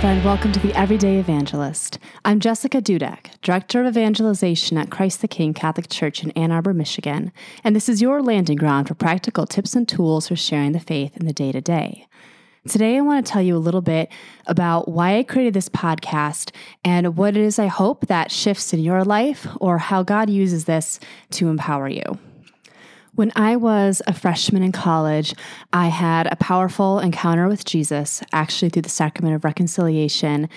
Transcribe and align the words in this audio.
friend. 0.00 0.24
Welcome 0.24 0.52
to 0.52 0.60
the 0.60 0.72
Everyday 0.78 1.18
Evangelist. 1.18 1.98
I'm 2.24 2.38
Jessica 2.38 2.80
Dudek, 2.80 3.40
Director 3.42 3.80
of 3.80 3.96
Evangelization 3.96 4.78
at 4.78 4.90
Christ 4.90 5.22
the 5.22 5.26
King 5.26 5.52
Catholic 5.52 5.88
Church 5.88 6.22
in 6.22 6.30
Ann 6.32 6.52
Arbor, 6.52 6.72
Michigan, 6.72 7.32
and 7.64 7.74
this 7.74 7.88
is 7.88 8.00
your 8.00 8.22
landing 8.22 8.58
ground 8.58 8.86
for 8.86 8.94
practical 8.94 9.44
tips 9.44 9.74
and 9.74 9.88
tools 9.88 10.28
for 10.28 10.36
sharing 10.36 10.70
the 10.70 10.78
faith 10.78 11.16
in 11.16 11.26
the 11.26 11.32
day 11.32 11.50
to 11.50 11.60
day. 11.60 12.06
Today, 12.68 12.96
I 12.96 13.00
want 13.00 13.26
to 13.26 13.32
tell 13.32 13.42
you 13.42 13.56
a 13.56 13.58
little 13.58 13.80
bit 13.80 14.08
about 14.46 14.86
why 14.86 15.18
I 15.18 15.24
created 15.24 15.54
this 15.54 15.68
podcast 15.68 16.52
and 16.84 17.16
what 17.16 17.36
it 17.36 17.42
is 17.42 17.58
I 17.58 17.66
hope 17.66 18.06
that 18.06 18.30
shifts 18.30 18.72
in 18.72 18.78
your 18.78 19.02
life 19.02 19.48
or 19.60 19.78
how 19.78 20.04
God 20.04 20.30
uses 20.30 20.66
this 20.66 21.00
to 21.32 21.48
empower 21.48 21.88
you. 21.88 22.20
When 23.18 23.32
I 23.34 23.56
was 23.56 24.00
a 24.06 24.12
freshman 24.12 24.62
in 24.62 24.70
college, 24.70 25.34
I 25.72 25.88
had 25.88 26.28
a 26.28 26.36
powerful 26.36 27.00
encounter 27.00 27.48
with 27.48 27.64
Jesus, 27.64 28.22
actually 28.32 28.68
through 28.68 28.82
the 28.82 28.88
sacrament 28.88 29.34
of 29.34 29.42
reconciliation, 29.42 30.48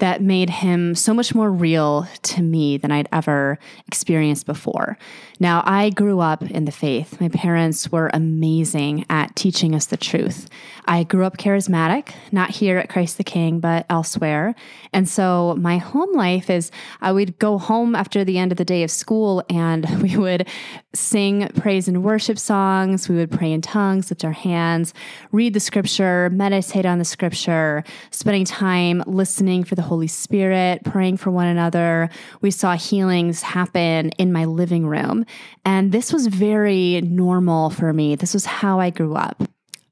that 0.00 0.20
made 0.20 0.50
him 0.50 0.94
so 0.94 1.14
much 1.14 1.34
more 1.34 1.50
real 1.50 2.06
to 2.24 2.42
me 2.42 2.76
than 2.76 2.92
I'd 2.92 3.08
ever 3.10 3.58
experienced 3.88 4.44
before. 4.44 4.98
Now, 5.38 5.62
I 5.64 5.88
grew 5.88 6.20
up 6.20 6.42
in 6.42 6.66
the 6.66 6.72
faith. 6.72 7.18
My 7.22 7.30
parents 7.30 7.90
were 7.90 8.10
amazing 8.12 9.06
at 9.08 9.34
teaching 9.34 9.74
us 9.74 9.86
the 9.86 9.96
truth. 9.96 10.46
I 10.84 11.04
grew 11.04 11.24
up 11.24 11.38
charismatic, 11.38 12.12
not 12.32 12.50
here 12.50 12.76
at 12.76 12.90
Christ 12.90 13.16
the 13.16 13.24
King, 13.24 13.60
but 13.60 13.86
elsewhere. 13.88 14.54
And 14.92 15.08
so 15.08 15.56
my 15.58 15.78
home 15.78 16.12
life 16.12 16.50
is 16.50 16.70
I 17.00 17.12
would 17.12 17.38
go 17.38 17.56
home 17.56 17.94
after 17.94 18.24
the 18.24 18.36
end 18.36 18.52
of 18.52 18.58
the 18.58 18.64
day 18.66 18.82
of 18.82 18.90
school 18.90 19.42
and 19.48 20.02
we 20.02 20.18
would 20.18 20.46
sing 20.92 21.48
praise 21.54 21.88
and 21.88 22.02
worship 22.04 22.09
songs. 22.18 23.08
We 23.08 23.16
would 23.16 23.30
pray 23.30 23.52
in 23.52 23.60
tongues, 23.60 24.10
lift 24.10 24.24
our 24.24 24.32
hands, 24.32 24.94
read 25.32 25.54
the 25.54 25.60
scripture, 25.60 26.30
meditate 26.30 26.86
on 26.86 26.98
the 26.98 27.04
scripture, 27.04 27.84
spending 28.10 28.44
time 28.44 29.02
listening 29.06 29.64
for 29.64 29.74
the 29.74 29.82
Holy 29.82 30.06
Spirit, 30.06 30.84
praying 30.84 31.18
for 31.18 31.30
one 31.30 31.46
another. 31.46 32.10
We 32.40 32.50
saw 32.50 32.76
healings 32.76 33.42
happen 33.42 34.10
in 34.10 34.32
my 34.32 34.44
living 34.44 34.86
room. 34.86 35.26
And 35.64 35.92
this 35.92 36.12
was 36.12 36.26
very 36.26 37.00
normal 37.02 37.70
for 37.70 37.92
me. 37.92 38.16
This 38.16 38.34
was 38.34 38.46
how 38.46 38.80
I 38.80 38.90
grew 38.90 39.14
up. 39.14 39.49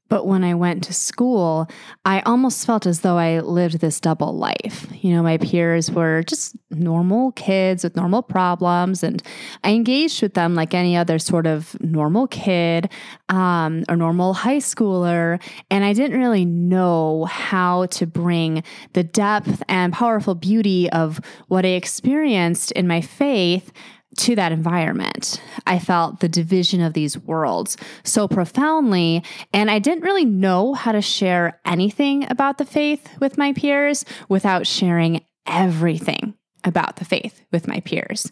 But 0.09 0.25
when 0.25 0.43
I 0.43 0.55
went 0.55 0.83
to 0.85 0.93
school, 0.93 1.69
I 2.03 2.21
almost 2.21 2.65
felt 2.65 2.85
as 2.85 3.01
though 3.01 3.17
I 3.17 3.39
lived 3.39 3.79
this 3.79 3.99
double 3.99 4.35
life. 4.35 4.87
You 5.01 5.13
know, 5.13 5.23
my 5.23 5.37
peers 5.37 5.91
were 5.91 6.23
just 6.23 6.57
normal 6.71 7.31
kids 7.33 7.83
with 7.83 7.95
normal 7.95 8.23
problems, 8.23 9.03
and 9.03 9.21
I 9.63 9.71
engaged 9.71 10.21
with 10.21 10.33
them 10.33 10.55
like 10.55 10.73
any 10.73 10.97
other 10.97 11.19
sort 11.19 11.47
of 11.47 11.79
normal 11.79 12.27
kid 12.27 12.89
um, 13.29 13.83
or 13.87 13.95
normal 13.95 14.33
high 14.33 14.57
schooler. 14.57 15.41
And 15.69 15.85
I 15.85 15.93
didn't 15.93 16.19
really 16.19 16.45
know 16.45 17.25
how 17.25 17.85
to 17.87 18.07
bring 18.07 18.63
the 18.93 19.03
depth 19.03 19.61
and 19.69 19.93
powerful 19.93 20.35
beauty 20.35 20.89
of 20.89 21.21
what 21.47 21.65
I 21.65 21.69
experienced 21.69 22.71
in 22.71 22.87
my 22.87 23.01
faith 23.01 23.71
to 24.19 24.35
that 24.35 24.51
environment. 24.51 25.41
I 25.65 25.79
felt 25.79 26.19
the 26.19 26.29
division 26.29 26.81
of 26.81 26.93
these 26.93 27.17
worlds 27.17 27.77
so 28.03 28.27
profoundly, 28.27 29.23
and 29.53 29.71
I 29.71 29.79
didn't 29.79 30.03
really 30.03 30.25
know 30.25 30.73
how 30.73 30.91
to 30.91 31.01
share 31.01 31.59
anything 31.65 32.29
about 32.29 32.57
the 32.57 32.65
faith 32.65 33.09
with 33.19 33.37
my 33.37 33.53
peers 33.53 34.05
without 34.27 34.67
sharing 34.67 35.25
everything 35.47 36.35
about 36.63 36.97
the 36.97 37.05
faith 37.05 37.41
with 37.51 37.67
my 37.67 37.79
peers. 37.79 38.29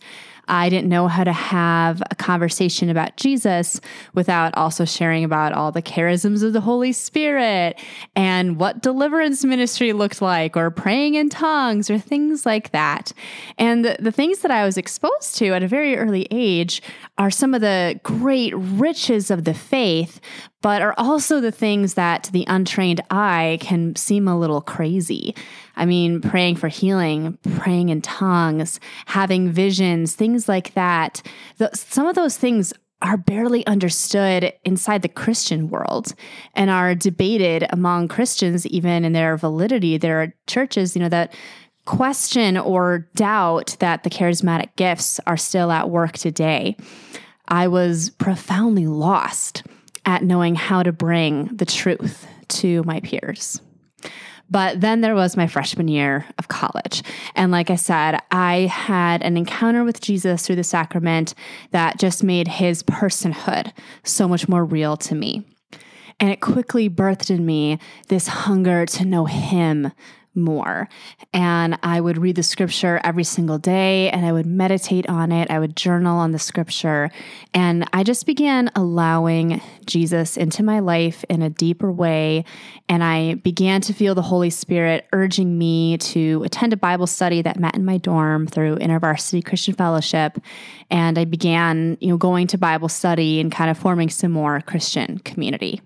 I 0.48 0.70
didn't 0.70 0.90
know 0.90 1.08
how 1.08 1.24
to 1.24 1.34
have 1.34 2.02
a 2.10 2.16
conversation 2.16 2.90
about 2.90 3.18
Jesus 3.18 3.82
without 4.14 4.56
also 4.56 4.86
sharing 4.86 5.24
about 5.24 5.54
all 5.54 5.72
the 5.72 5.82
charisms 5.82 6.44
of 6.44 6.54
the 6.54 6.62
Holy 6.62 6.92
Spirit 6.92 7.80
and 8.16 8.58
what 8.58 8.82
deliverance 8.82 9.44
ministry 9.44 9.94
looked 9.94 10.22
like, 10.22 10.56
or 10.56 10.72
praying 10.72 11.16
in 11.16 11.30
tongues, 11.30 11.90
or 11.90 11.98
things 12.00 12.46
like 12.46 12.72
that. 12.72 13.12
And 13.58 13.84
the, 13.84 13.98
the 14.00 14.12
things 14.12 14.40
that 14.40 14.52
I 14.52 14.66
was 14.66 14.78
exposed 14.78 15.36
to 15.38 15.54
at 15.54 15.64
a 15.64 15.68
very 15.68 15.98
early 15.98 16.28
age 16.32 16.82
are 17.18 17.32
some 17.32 17.54
of 17.54 17.62
the 17.62 18.00
great 18.04 18.54
riches 18.56 19.32
of 19.32 19.44
the 19.44 19.54
faith, 19.54 20.20
but 20.62 20.82
are 20.82 20.96
also 20.98 21.40
the 21.40 21.52
things 21.52 21.94
that 21.94 22.24
to 22.24 22.32
the 22.32 22.46
untrained 22.48 23.02
eye 23.10 23.58
can 23.62 23.96
seem 23.96 24.28
a 24.28 24.38
little 24.38 24.62
crazy. 24.62 25.36
I 25.76 25.86
mean, 25.86 26.22
praying 26.22 26.56
for 26.56 26.68
healing, 26.68 27.38
praying 27.58 27.90
in 27.90 28.02
tongues, 28.02 28.80
having 29.06 29.52
visions, 29.52 30.16
things 30.16 30.50
like 30.50 30.74
that. 30.74 31.22
The, 31.58 31.70
some 31.74 32.08
of 32.08 32.16
those 32.16 32.38
things 32.38 32.74
are 33.04 33.18
barely 33.18 33.66
understood 33.68 34.52
inside 34.66 35.04
the 35.04 35.08
Christian 35.08 35.70
world 35.70 36.16
and 36.56 36.72
are 36.72 36.96
debated 36.96 37.68
among 37.70 38.08
Christians, 38.08 38.66
even 38.66 39.06
in 39.06 39.14
their 39.14 39.38
validity. 39.38 39.98
There 39.98 40.22
are 40.22 40.34
churches, 40.48 40.96
you 40.96 41.02
know, 41.04 41.10
that 41.10 41.34
question 41.86 42.58
or 42.58 43.08
doubt 43.16 43.78
that 43.80 44.04
the 44.04 44.10
charismatic 44.10 44.76
gifts 44.76 45.20
are 45.28 45.38
still 45.38 45.72
at 45.72 45.90
work 45.92 46.14
today. 46.14 46.76
I 47.48 47.68
was 47.68 48.10
profoundly 48.10 48.88
lost 48.88 49.64
at 50.08 50.24
knowing 50.24 50.56
how 50.56 50.82
to 50.82 50.92
bring 50.92 51.46
the 51.48 51.66
truth 51.66 52.26
to 52.48 52.82
my 52.84 53.02
peers. 53.02 53.62
But 54.50 54.80
then 54.80 55.02
there 55.02 55.14
was 55.14 55.36
my 55.36 55.48
freshman 55.48 55.90
year 55.90 56.26
of 56.38 56.48
college. 56.48 57.04
And 57.36 57.52
like 57.52 57.70
I 57.70 57.76
said, 57.76 58.22
I 58.32 58.62
had 58.62 59.22
an 59.22 59.36
encounter 59.36 59.84
with 59.84 60.00
Jesus 60.00 60.48
through 60.48 60.56
the 60.56 60.64
sacrament 60.64 61.34
that 61.72 62.00
just 62.00 62.24
made 62.24 62.48
his 62.48 62.82
personhood 62.84 63.74
so 64.04 64.30
much 64.30 64.48
more 64.48 64.64
real 64.64 64.96
to 64.96 65.14
me. 65.14 65.44
And 66.22 66.32
it 66.32 66.40
quickly 66.40 66.90
birthed 66.90 67.30
in 67.30 67.46
me 67.46 67.78
this 68.08 68.28
hunger 68.28 68.86
to 68.86 69.06
know 69.06 69.26
him 69.26 69.92
more. 70.38 70.88
And 71.34 71.78
I 71.84 72.00
would 72.00 72.18
read 72.18 72.36
the 72.36 72.44
scripture 72.44 73.02
every 73.04 73.24
single 73.24 73.58
day 73.58 74.10
and 74.12 74.26
I 74.26 74.32
would 74.32 74.46
meditate 74.46 75.10
on 75.10 75.32
it. 75.32 75.50
I 75.50 75.60
would 75.60 75.76
journal 75.76 76.18
on 76.18 76.32
the 76.32 76.40
scripture. 76.40 77.10
And 77.54 77.90
I 77.92 78.04
just 78.04 78.26
began 78.26 78.72
allowing 78.76 79.62
Jesus 79.86 80.38
into 80.38 80.64
my 80.64 80.80
life 80.80 81.26
in 81.30 81.42
a 81.42 81.50
deeper 81.50 81.92
way. 81.92 82.46
And 82.88 83.04
I 83.04 83.36
began 83.36 83.82
to 83.82 83.94
feel 83.94 84.16
the 84.16 84.22
Holy 84.22 84.50
Spirit 84.50 85.08
urging 85.12 85.58
me 85.58 85.98
to 85.98 86.44
attend 86.44 86.74
a 86.74 86.78
Bible 86.78 87.08
study 87.08 87.42
that 87.42 87.60
met 87.60 87.76
in 87.76 87.84
my 87.84 87.98
dorm 87.98 88.48
through 88.48 88.78
InterVarsity 88.78 89.44
Christian 89.44 89.74
Fellowship. 89.74 90.38
And 90.90 91.18
I 91.18 91.26
began, 91.26 91.98
you 92.00 92.10
know, 92.10 92.18
going 92.18 92.48
to 92.48 92.58
Bible 92.58 92.90
study 92.90 93.40
and 93.40 93.52
kind 93.52 93.70
of 93.70 93.78
forming 93.78 94.10
some 94.10 94.32
more 94.32 94.62
Christian 94.62 95.18
community. 95.20 95.82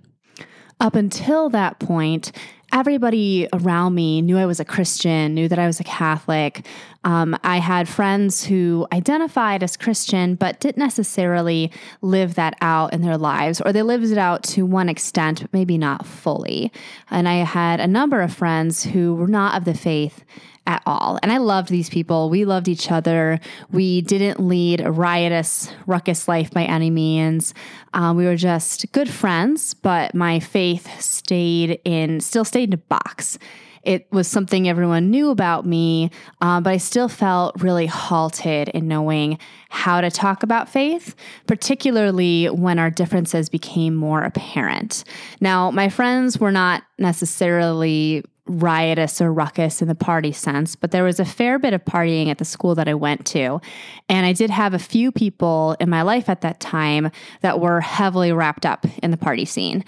Up 0.80 0.96
until 0.96 1.50
that 1.50 1.80
point, 1.80 2.32
everybody 2.72 3.48
around 3.54 3.96
me 3.96 4.22
knew 4.22 4.38
I 4.38 4.46
was 4.46 4.60
a 4.60 4.66
Christian, 4.66 5.34
knew 5.34 5.48
that 5.48 5.60
I 5.60 5.68
was 5.68 5.80
a 5.80 5.84
Catholic. 5.84 6.66
Um, 7.04 7.38
I 7.44 7.58
had 7.58 7.90
friends 7.90 8.46
who 8.46 8.88
identified 8.94 9.64
as 9.64 9.76
Christian, 9.76 10.36
but 10.36 10.60
didn't 10.60 10.78
necessarily 10.78 11.72
live 12.02 12.36
that 12.36 12.56
out 12.62 12.94
in 12.94 13.02
their 13.02 13.18
lives, 13.18 13.60
or 13.62 13.74
they 13.74 13.82
lived 13.82 14.06
it 14.06 14.18
out 14.18 14.44
to 14.44 14.66
one 14.66 14.90
extent, 14.90 15.42
but 15.42 15.54
maybe 15.54 15.78
not 15.78 16.06
fully. 16.06 16.72
And 17.10 17.28
I 17.28 17.36
had 17.44 17.80
a 17.80 17.88
number 17.88 18.22
of 18.22 18.34
friends 18.34 18.84
who 18.84 19.16
were 19.16 19.28
not 19.28 19.58
of 19.58 19.66
the 19.66 19.74
faith 19.74 20.24
at 20.68 20.82
all. 20.86 21.20
And 21.24 21.32
I 21.32 21.38
loved 21.38 21.70
these 21.70 21.90
people. 21.90 22.30
We 22.30 22.46
loved 22.46 22.68
each 22.68 22.92
other. 22.92 23.40
We 23.72 24.02
didn't 24.02 24.40
lead 24.40 24.82
a 24.82 24.92
riotous, 24.92 25.72
ruckus 25.88 26.28
life 26.28 26.52
by 26.52 26.64
any 26.64 26.90
means. 26.90 27.54
Um, 27.94 28.16
we 28.16 28.26
were 28.26 28.36
just 28.36 28.92
good 28.92 29.10
friends, 29.10 29.74
but 29.74 30.14
my 30.14 30.40
faith 30.40 31.02
stayed 31.02 31.80
in, 31.84 32.20
still 32.20 32.46
stayed 32.46 32.70
in 32.70 32.74
a 32.74 32.78
box. 32.78 33.40
It 33.84 34.08
was 34.12 34.28
something 34.28 34.70
everyone 34.70 35.10
knew 35.10 35.32
about 35.32 35.66
me, 35.66 36.12
uh, 36.40 36.62
but 36.62 36.72
I 36.72 36.78
still 36.78 37.10
felt 37.10 37.62
really 37.62 37.88
halted 37.88 38.70
in 38.70 38.88
knowing 38.88 39.40
how 39.70 40.02
to 40.02 40.12
talk 40.12 40.44
about 40.44 40.70
faith, 40.70 41.16
particularly 41.48 42.46
when 42.48 42.78
our 42.78 42.92
differences 42.92 43.50
became 43.50 43.96
more 43.96 44.22
apparent. 44.22 45.04
Now, 45.40 45.72
my 45.72 45.90
friends 45.90 46.38
were 46.38 46.52
not 46.52 46.84
necessarily 47.00 48.24
riotous 48.48 49.22
or 49.22 49.32
ruckus 49.32 49.82
in 49.82 49.88
the 49.88 49.96
party 49.96 50.32
sense, 50.32 50.76
but 50.76 50.92
there 50.92 51.04
was 51.04 51.20
a 51.20 51.26
fair 51.26 51.60
bit 51.60 51.74
of 51.74 51.86
partying 51.86 52.28
at 52.28 52.38
the 52.38 52.46
school 52.46 52.76
that 52.76 52.88
I 52.88 52.94
went 52.94 53.26
to. 53.28 53.62
And 54.10 54.26
I 54.26 54.34
did 54.34 54.50
have 54.50 54.74
a 54.74 54.80
few 54.80 55.12
people 55.12 55.76
in 55.80 55.90
my 55.90 56.02
life 56.02 56.28
at 56.28 56.42
that 56.42 56.60
time 56.60 57.12
that 57.42 57.60
were 57.60 57.82
heavily 57.82 58.32
wrapped 58.32 58.66
up 58.66 58.86
in 59.04 59.12
the 59.12 59.18
party 59.18 59.46
scene. 59.46 59.86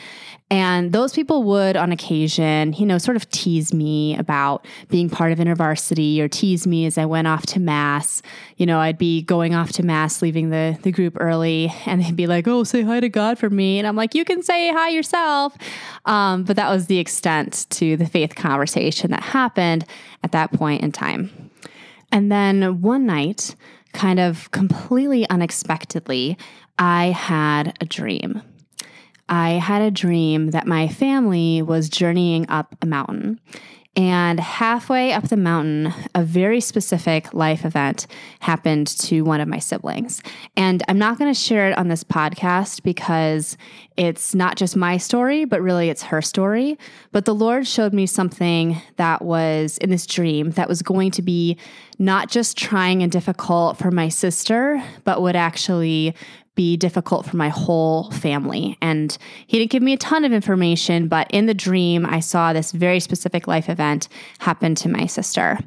And 0.54 0.92
those 0.92 1.14
people 1.14 1.42
would, 1.46 1.76
on 1.76 1.92
occasion, 1.92 2.74
you 2.74 2.86
know, 2.86 3.00
sort 3.00 3.18
of 3.18 3.28
tease 3.32 3.74
me 3.74 4.16
about 4.16 4.68
being 4.88 5.10
part 5.10 5.32
of 5.32 5.40
InterVarsity 5.40 6.20
or 6.20 6.28
tease 6.28 6.68
me 6.68 6.86
as 6.86 6.96
I 7.00 7.06
went 7.06 7.26
off 7.26 7.48
to 7.48 7.60
Mass. 7.60 8.22
You 8.58 8.68
know, 8.68 8.80
I'd 8.80 9.00
be 9.00 9.24
going 9.24 9.56
off 9.56 9.72
to 9.72 9.84
Mass, 9.84 10.22
leaving 10.22 10.52
the, 10.52 10.78
the 10.84 10.92
group 10.92 11.18
early, 11.20 11.74
and 11.88 12.04
they'd 12.04 12.16
be 12.16 12.28
like, 12.28 12.48
oh, 12.48 12.64
say 12.64 12.84
hi 12.84 13.00
to 13.00 13.10
God 13.10 13.40
for 13.40 13.50
me. 13.50 13.80
And 13.80 13.88
I'm 13.88 13.96
like, 13.96 14.14
you 14.14 14.24
can 14.24 14.44
say 14.44 14.72
hi 14.72 14.90
yourself. 14.90 15.58
Um, 16.06 16.44
but 16.44 16.56
that 16.56 16.70
was 16.70 16.86
the 16.86 17.00
extent 17.00 17.66
to 17.72 17.98
the 17.98 18.06
faith 18.06 18.36
conversation 18.36 19.10
that 19.10 19.24
happened 19.24 19.86
at 20.22 20.34
that 20.34 20.54
point 20.54 20.84
in 20.84 20.92
time. 20.92 21.50
And 22.12 22.32
then 22.32 22.80
one 22.80 23.08
night, 23.08 23.56
kind 23.94 24.20
of 24.20 24.52
completely 24.52 25.28
unexpectedly, 25.32 26.38
I 26.78 27.08
had 27.08 27.76
a 27.82 27.86
dream. 27.86 28.44
I 29.30 29.52
had 29.52 29.82
a 29.82 29.92
dream 29.92 30.52
that 30.52 30.68
my 30.68 30.88
family 30.88 31.62
was 31.62 31.90
journeying 31.90 32.50
up 32.50 32.76
a 32.82 32.86
mountain. 32.86 33.40
And 33.96 34.40
halfway 34.40 35.14
up 35.14 35.28
the 35.28 35.38
mountain, 35.38 35.94
a 36.16 36.24
very 36.24 36.60
specific 36.62 37.32
life 37.32 37.64
event 37.64 38.08
happened 38.40 38.88
to 38.88 39.22
one 39.22 39.40
of 39.40 39.48
my 39.48 39.60
siblings. 39.60 40.24
And 40.58 40.82
I'm 40.88 40.98
not 40.98 41.20
going 41.20 41.32
to 41.32 41.40
share 41.40 41.70
it 41.70 41.78
on 41.78 41.90
this 41.90 42.04
podcast 42.04 42.82
because 42.82 43.56
it's 43.96 44.34
not 44.34 44.58
just 44.58 44.76
my 44.76 44.98
story, 44.98 45.46
but 45.46 45.62
really 45.62 45.90
it's 45.92 46.02
her 46.04 46.24
story. 46.24 46.80
But 47.12 47.26
the 47.26 47.36
Lord 47.36 47.68
showed 47.68 47.94
me 47.94 48.08
something 48.08 48.82
that 48.96 49.24
was 49.24 49.78
in 49.78 49.92
this 49.92 50.08
dream 50.08 50.52
that 50.52 50.68
was 50.68 50.82
going 50.82 51.12
to 51.12 51.22
be 51.22 51.56
not 52.00 52.32
just 52.32 52.58
trying 52.58 53.04
and 53.04 53.12
difficult 53.12 53.78
for 53.78 53.92
my 53.92 54.10
sister, 54.10 54.84
but 55.04 55.22
would 55.22 55.36
actually 55.36 56.16
be 56.56 56.78
difficult 56.78 57.26
for 57.26 57.38
my 57.38 57.50
whole 57.50 58.12
family. 58.12 58.78
And 58.82 59.18
he 59.48 59.58
didn't 59.58 59.72
give 59.72 59.84
me 59.84 59.94
a 59.94 59.98
ton 59.98 60.24
of 60.24 60.32
information, 60.32 61.08
but 61.08 61.28
in 61.32 61.46
the 61.46 61.54
dream, 61.54 62.06
I 62.06 62.20
saw 62.20 62.54
this 62.54 62.72
very 62.72 63.00
specific 63.00 63.48
life 63.48 63.70
event 63.70 64.08
happen 64.40 64.76
to 64.76 64.90
my 64.90 65.06
sister. 65.06 65.60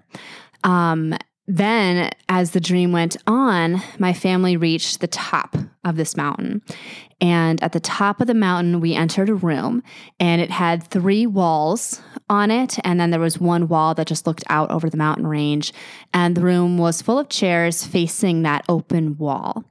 Um, 0.64 1.14
then, 1.48 2.10
as 2.28 2.50
the 2.50 2.60
dream 2.60 2.90
went 2.90 3.16
on, 3.26 3.80
my 4.00 4.12
family 4.12 4.56
reached 4.56 5.00
the 5.00 5.06
top 5.06 5.56
of 5.84 5.96
this 5.96 6.16
mountain. 6.16 6.60
And 7.20 7.62
at 7.62 7.72
the 7.72 7.80
top 7.80 8.20
of 8.20 8.26
the 8.26 8.34
mountain, 8.34 8.80
we 8.80 8.94
entered 8.94 9.28
a 9.28 9.34
room, 9.34 9.82
and 10.18 10.40
it 10.40 10.50
had 10.50 10.82
three 10.82 11.24
walls 11.24 12.02
on 12.28 12.50
it. 12.50 12.78
And 12.84 12.98
then 12.98 13.10
there 13.10 13.20
was 13.20 13.38
one 13.38 13.68
wall 13.68 13.94
that 13.94 14.08
just 14.08 14.26
looked 14.26 14.44
out 14.50 14.70
over 14.72 14.90
the 14.90 14.96
mountain 14.96 15.26
range. 15.26 15.72
And 16.12 16.36
the 16.36 16.42
room 16.42 16.78
was 16.78 17.00
full 17.00 17.18
of 17.18 17.28
chairs 17.28 17.86
facing 17.86 18.42
that 18.42 18.64
open 18.68 19.16
wall. 19.16 19.64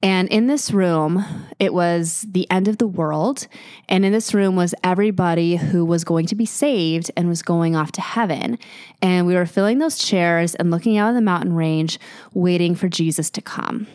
And 0.00 0.28
in 0.28 0.46
this 0.46 0.70
room, 0.70 1.24
it 1.58 1.74
was 1.74 2.24
the 2.30 2.48
end 2.50 2.68
of 2.68 2.78
the 2.78 2.86
world. 2.86 3.48
And 3.88 4.04
in 4.04 4.12
this 4.12 4.32
room 4.32 4.54
was 4.54 4.74
everybody 4.84 5.56
who 5.56 5.84
was 5.84 6.04
going 6.04 6.26
to 6.26 6.36
be 6.36 6.46
saved 6.46 7.10
and 7.16 7.28
was 7.28 7.42
going 7.42 7.74
off 7.74 7.90
to 7.92 8.00
heaven. 8.00 8.58
And 9.02 9.26
we 9.26 9.34
were 9.34 9.46
filling 9.46 9.78
those 9.78 9.98
chairs 9.98 10.54
and 10.54 10.70
looking 10.70 10.98
out 10.98 11.08
of 11.08 11.16
the 11.16 11.20
mountain 11.20 11.52
range, 11.52 11.98
waiting 12.32 12.76
for 12.76 12.88
Jesus 12.88 13.28
to 13.30 13.42
come. 13.42 13.88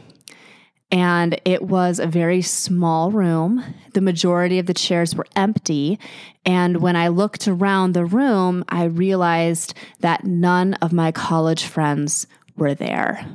And 0.91 1.39
it 1.45 1.63
was 1.63 1.99
a 1.99 2.05
very 2.05 2.41
small 2.41 3.09
room. 3.09 3.63
The 3.93 4.01
majority 4.01 4.59
of 4.59 4.65
the 4.65 4.73
chairs 4.73 5.15
were 5.15 5.25
empty. 5.37 5.97
And 6.45 6.81
when 6.81 6.97
I 6.97 7.07
looked 7.07 7.47
around 7.47 7.93
the 7.93 8.05
room, 8.05 8.65
I 8.67 8.83
realized 8.83 9.73
that 10.01 10.25
none 10.25 10.73
of 10.75 10.91
my 10.91 11.13
college 11.13 11.63
friends 11.63 12.27
were 12.57 12.75
there. 12.75 13.25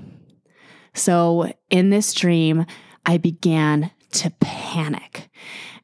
So 0.94 1.52
in 1.70 1.90
this 1.90 2.12
dream, 2.12 2.66
I 3.06 3.18
began 3.18 3.90
to 4.12 4.30
panic. 4.40 5.28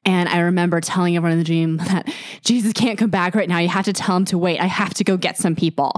And 0.05 0.29
I 0.29 0.41
remember 0.41 0.81
telling 0.81 1.17
everyone 1.17 1.33
in 1.33 1.39
the 1.39 1.45
dream 1.45 1.77
that 1.89 2.13
Jesus 2.43 2.73
can't 2.73 2.99
come 2.99 3.11
back 3.11 3.35
right 3.35 3.49
now. 3.49 3.59
You 3.59 3.69
have 3.69 3.87
to 3.87 3.93
tell 3.93 4.17
him 4.17 4.25
to 4.27 4.39
wait. 4.39 4.61
I 4.61 4.67
have 4.67 4.95
to 4.95 5.05
go 5.05 5.17
get 5.17 5.39
some 5.39 5.57
people. 5.57 5.93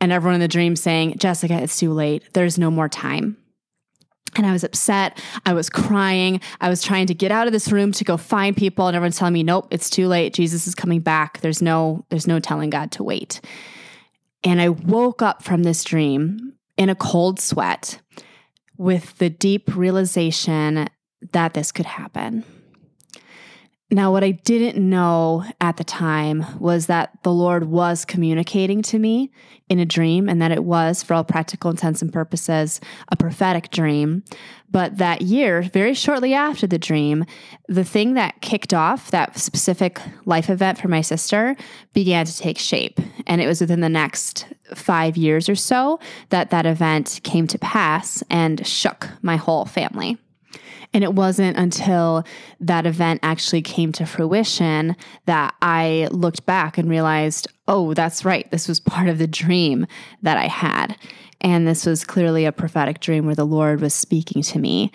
And 0.00 0.12
everyone 0.12 0.34
in 0.34 0.40
the 0.40 0.48
dream 0.48 0.76
saying, 0.76 1.18
Jessica, 1.18 1.54
it's 1.54 1.78
too 1.78 1.92
late. 1.92 2.24
There's 2.32 2.58
no 2.58 2.70
more 2.70 2.88
time. 2.88 3.36
And 4.34 4.46
I 4.46 4.52
was 4.52 4.64
upset. 4.64 5.22
I 5.44 5.52
was 5.52 5.68
crying. 5.68 6.40
I 6.60 6.68
was 6.68 6.82
trying 6.82 7.06
to 7.08 7.14
get 7.14 7.30
out 7.30 7.46
of 7.46 7.52
this 7.52 7.70
room 7.70 7.92
to 7.92 8.04
go 8.04 8.16
find 8.16 8.56
people. 8.56 8.86
And 8.86 8.96
everyone's 8.96 9.18
telling 9.18 9.34
me, 9.34 9.42
nope, 9.42 9.68
it's 9.70 9.90
too 9.90 10.08
late. 10.08 10.32
Jesus 10.32 10.66
is 10.66 10.74
coming 10.74 11.00
back. 11.00 11.40
There's 11.40 11.60
no, 11.60 12.06
there's 12.08 12.26
no 12.26 12.40
telling 12.40 12.70
God 12.70 12.90
to 12.92 13.02
wait. 13.02 13.40
And 14.42 14.60
I 14.60 14.70
woke 14.70 15.22
up 15.22 15.42
from 15.42 15.62
this 15.62 15.84
dream 15.84 16.54
in 16.76 16.88
a 16.88 16.94
cold 16.94 17.38
sweat 17.38 18.00
with 18.82 19.16
the 19.18 19.30
deep 19.30 19.76
realization 19.76 20.88
that 21.30 21.54
this 21.54 21.70
could 21.70 21.86
happen. 21.86 22.44
Now, 23.92 24.10
what 24.10 24.24
I 24.24 24.30
didn't 24.30 24.78
know 24.78 25.44
at 25.60 25.76
the 25.76 25.84
time 25.84 26.46
was 26.58 26.86
that 26.86 27.10
the 27.24 27.32
Lord 27.32 27.64
was 27.64 28.06
communicating 28.06 28.80
to 28.84 28.98
me 28.98 29.30
in 29.68 29.78
a 29.78 29.84
dream 29.84 30.30
and 30.30 30.40
that 30.40 30.50
it 30.50 30.64
was, 30.64 31.02
for 31.02 31.12
all 31.12 31.24
practical 31.24 31.70
intents 31.70 32.00
and 32.00 32.10
purposes, 32.10 32.80
a 33.08 33.16
prophetic 33.16 33.70
dream. 33.70 34.24
But 34.70 34.96
that 34.96 35.20
year, 35.20 35.60
very 35.60 35.92
shortly 35.92 36.32
after 36.32 36.66
the 36.66 36.78
dream, 36.78 37.26
the 37.68 37.84
thing 37.84 38.14
that 38.14 38.40
kicked 38.40 38.72
off 38.72 39.10
that 39.10 39.36
specific 39.38 40.00
life 40.24 40.48
event 40.48 40.78
for 40.78 40.88
my 40.88 41.02
sister 41.02 41.54
began 41.92 42.24
to 42.24 42.38
take 42.38 42.56
shape. 42.56 42.98
And 43.26 43.42
it 43.42 43.46
was 43.46 43.60
within 43.60 43.80
the 43.80 43.90
next 43.90 44.46
five 44.74 45.18
years 45.18 45.50
or 45.50 45.54
so 45.54 46.00
that 46.30 46.48
that 46.48 46.64
event 46.64 47.20
came 47.24 47.46
to 47.46 47.58
pass 47.58 48.22
and 48.30 48.66
shook 48.66 49.10
my 49.20 49.36
whole 49.36 49.66
family. 49.66 50.16
And 50.94 51.02
it 51.02 51.14
wasn't 51.14 51.56
until 51.56 52.24
that 52.60 52.86
event 52.86 53.20
actually 53.22 53.62
came 53.62 53.92
to 53.92 54.04
fruition 54.04 54.94
that 55.24 55.54
I 55.62 56.08
looked 56.10 56.44
back 56.44 56.76
and 56.76 56.88
realized, 56.88 57.48
oh, 57.66 57.94
that's 57.94 58.24
right. 58.24 58.50
This 58.50 58.68
was 58.68 58.80
part 58.80 59.08
of 59.08 59.18
the 59.18 59.26
dream 59.26 59.86
that 60.20 60.36
I 60.36 60.48
had. 60.48 60.96
And 61.40 61.66
this 61.66 61.86
was 61.86 62.04
clearly 62.04 62.44
a 62.44 62.52
prophetic 62.52 63.00
dream 63.00 63.26
where 63.26 63.34
the 63.34 63.46
Lord 63.46 63.80
was 63.80 63.94
speaking 63.94 64.42
to 64.42 64.58
me. 64.58 64.92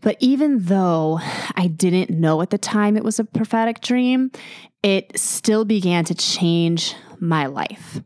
But 0.00 0.16
even 0.20 0.64
though 0.64 1.20
I 1.54 1.66
didn't 1.66 2.10
know 2.10 2.40
at 2.40 2.50
the 2.50 2.58
time 2.58 2.96
it 2.96 3.04
was 3.04 3.18
a 3.18 3.24
prophetic 3.24 3.82
dream, 3.82 4.30
it 4.82 5.18
still 5.18 5.64
began 5.66 6.04
to 6.06 6.14
change 6.14 6.94
my 7.18 7.46
life. 7.46 8.00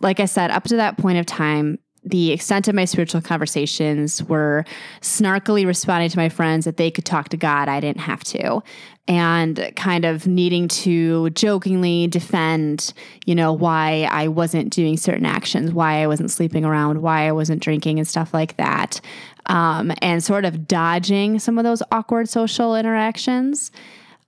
Like 0.00 0.20
I 0.20 0.26
said, 0.26 0.50
up 0.50 0.64
to 0.64 0.76
that 0.76 0.96
point 0.96 1.18
of 1.18 1.26
time, 1.26 1.78
the 2.04 2.32
extent 2.32 2.68
of 2.68 2.74
my 2.74 2.84
spiritual 2.84 3.20
conversations 3.20 4.22
were 4.22 4.64
snarkily 5.00 5.66
responding 5.66 6.08
to 6.08 6.16
my 6.16 6.28
friends 6.28 6.64
that 6.64 6.76
they 6.76 6.90
could 6.90 7.04
talk 7.04 7.28
to 7.30 7.36
God, 7.36 7.68
I 7.68 7.80
didn't 7.80 8.00
have 8.00 8.24
to. 8.24 8.62
And 9.06 9.72
kind 9.74 10.04
of 10.04 10.26
needing 10.26 10.68
to 10.68 11.30
jokingly 11.30 12.06
defend, 12.08 12.92
you 13.24 13.34
know, 13.34 13.52
why 13.52 14.06
I 14.10 14.28
wasn't 14.28 14.70
doing 14.72 14.96
certain 14.98 15.24
actions, 15.24 15.72
why 15.72 16.02
I 16.02 16.06
wasn't 16.06 16.30
sleeping 16.30 16.64
around, 16.64 17.00
why 17.00 17.26
I 17.26 17.32
wasn't 17.32 17.62
drinking, 17.62 17.98
and 17.98 18.06
stuff 18.06 18.34
like 18.34 18.56
that. 18.58 19.00
Um, 19.46 19.92
and 20.02 20.22
sort 20.22 20.44
of 20.44 20.68
dodging 20.68 21.38
some 21.38 21.56
of 21.56 21.64
those 21.64 21.82
awkward 21.90 22.28
social 22.28 22.76
interactions. 22.76 23.70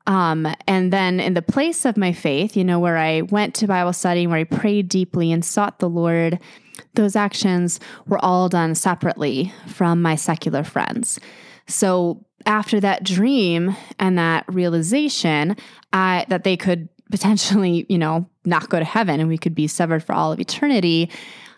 Um, 0.07 0.49
and 0.67 0.93
then 0.93 1.21
in 1.21 1.35
the 1.35 1.43
place 1.43 1.85
of 1.85 1.99
my 1.99 2.13
faith, 2.13 2.57
you 2.57 2.65
know, 2.65 2.79
where 2.79 2.97
I 2.97 3.21
went 3.21 3.55
to 3.57 3.67
Bible 3.67 3.93
study, 3.93 4.27
where 4.27 4.39
I 4.39 4.45
prayed 4.45 4.89
deeply 4.89 5.31
and 5.31 5.45
sought 5.45 5.79
the 5.79 5.91
Lord 5.91 6.39
those 6.95 7.17
actions 7.17 7.81
were 8.07 8.19
all 8.25 8.49
done 8.49 8.75
separately 8.75 9.53
from 9.67 10.03
my 10.03 10.17
secular 10.17 10.65
friends. 10.65 11.21
So 11.67 12.25
after 12.47 12.81
that 12.81 13.05
dream 13.05 13.77
and 13.99 14.19
that 14.19 14.45
realization 14.49 15.57
that 15.93 16.45
they 16.45 16.57
could 16.57 16.89
potentially, 17.11 17.87
you 17.89 17.99
know, 17.99 18.29
not 18.45 18.69
go 18.69 18.79
to 18.79 18.85
heaven 18.85 19.21
and 19.21 19.29
we 19.29 19.39
could 19.39 19.55
be 19.55 19.67
severed 19.67 20.03
for 20.03 20.15
all 20.15 20.33
of 20.33 20.41
eternity, 20.41 21.11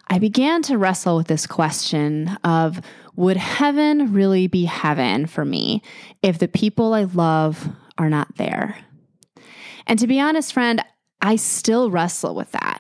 I 0.09 0.19
began 0.19 0.63
to 0.63 0.79
wrestle 0.79 1.17
with 1.17 1.29
this 1.29 1.47
question 1.47 2.37
of 2.43 2.81
would 3.17 3.37
heaven 3.37 4.13
really 4.13 4.47
be 4.47 4.65
heaven 4.65 5.27
for 5.27 5.45
me 5.45 5.83
if 6.23 6.39
the 6.39 6.49
people 6.49 6.95
I 6.95 7.05
love 7.05 7.69
are 7.99 8.09
not 8.09 8.37
there? 8.37 8.79
And 9.87 9.99
to 9.99 10.07
be 10.07 10.21
honest, 10.21 10.53
friend, 10.53 10.83
I 11.21 11.37
still 11.37 11.91
wrestle 11.91 12.35
with 12.35 12.51
that 12.53 12.72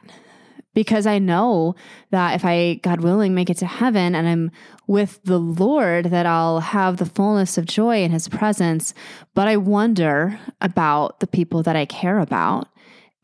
because 0.74 1.06
I 1.06 1.18
know 1.18 1.74
that 2.10 2.34
if 2.34 2.44
I, 2.44 2.74
God 2.82 3.00
willing, 3.00 3.34
make 3.34 3.50
it 3.50 3.58
to 3.58 3.66
heaven 3.66 4.14
and 4.14 4.26
I'm 4.26 4.50
with 4.86 5.20
the 5.24 5.38
Lord, 5.38 6.06
that 6.06 6.26
I'll 6.26 6.60
have 6.60 6.96
the 6.96 7.06
fullness 7.06 7.58
of 7.58 7.66
joy 7.66 8.02
in 8.02 8.10
His 8.10 8.28
presence. 8.28 8.94
But 9.34 9.48
I 9.48 9.56
wonder 9.56 10.38
about 10.60 11.20
the 11.20 11.26
people 11.26 11.62
that 11.64 11.76
I 11.76 11.84
care 11.84 12.18
about. 12.18 12.68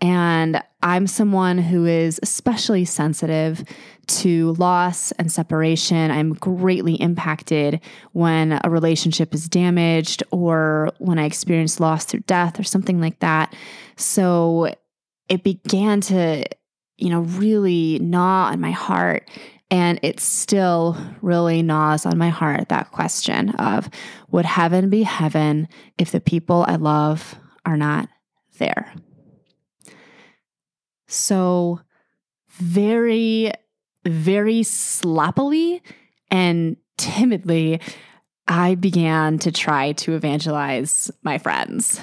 And 0.01 0.63
I'm 0.81 1.09
someone 1.09 1.59
who 1.59 1.85
is 1.85 2.21
especially 2.23 2.85
sensitive 2.85 3.65
to 4.07 4.53
loss 4.53 5.11
and 5.13 5.31
separation. 5.31 6.13
I'm 6.13 6.35
greatly 6.35 6.95
impacted 6.95 7.81
when 8.13 8.61
a 8.63 8.71
relationship 8.71 9.35
is 9.35 9.49
damaged 9.49 10.23
or 10.31 10.93
when 10.99 11.19
I 11.19 11.25
experience 11.25 11.81
loss 11.81 12.05
through 12.05 12.21
death 12.21 12.61
or 12.61 12.63
something 12.63 13.01
like 13.01 13.19
that. 13.19 13.55
So 13.97 14.73
it 15.29 15.43
began 15.43 16.01
to 16.03 16.45
you 16.99 17.11
know, 17.11 17.21
really 17.21 17.99
gnaw 18.01 18.51
on 18.51 18.61
my 18.61 18.73
heart. 18.73 19.29
And 19.71 20.01
it 20.03 20.19
still 20.21 20.97
really 21.21 21.63
gnaws 21.63 22.07
on 22.07 22.19
my 22.19 22.31
heart 22.31 22.69
that 22.69 22.91
question 22.91 23.51
of 23.51 23.89
would 24.31 24.47
heaven 24.47 24.91
be 24.91 25.03
heaven 25.03 25.69
if 25.99 26.11
the 26.11 26.21
people 26.21 26.65
I 26.67 26.77
love 26.77 27.37
are 27.65 27.77
not 27.77 28.09
there? 28.59 28.93
So, 31.07 31.81
very, 32.49 33.53
very 34.05 34.63
sloppily 34.63 35.83
and 36.31 36.77
timidly, 36.97 37.81
I 38.47 38.75
began 38.75 39.39
to 39.41 39.53
try 39.53 39.93
to 39.93 40.15
evangelize 40.15 41.11
my 41.23 41.39
friends 41.39 42.01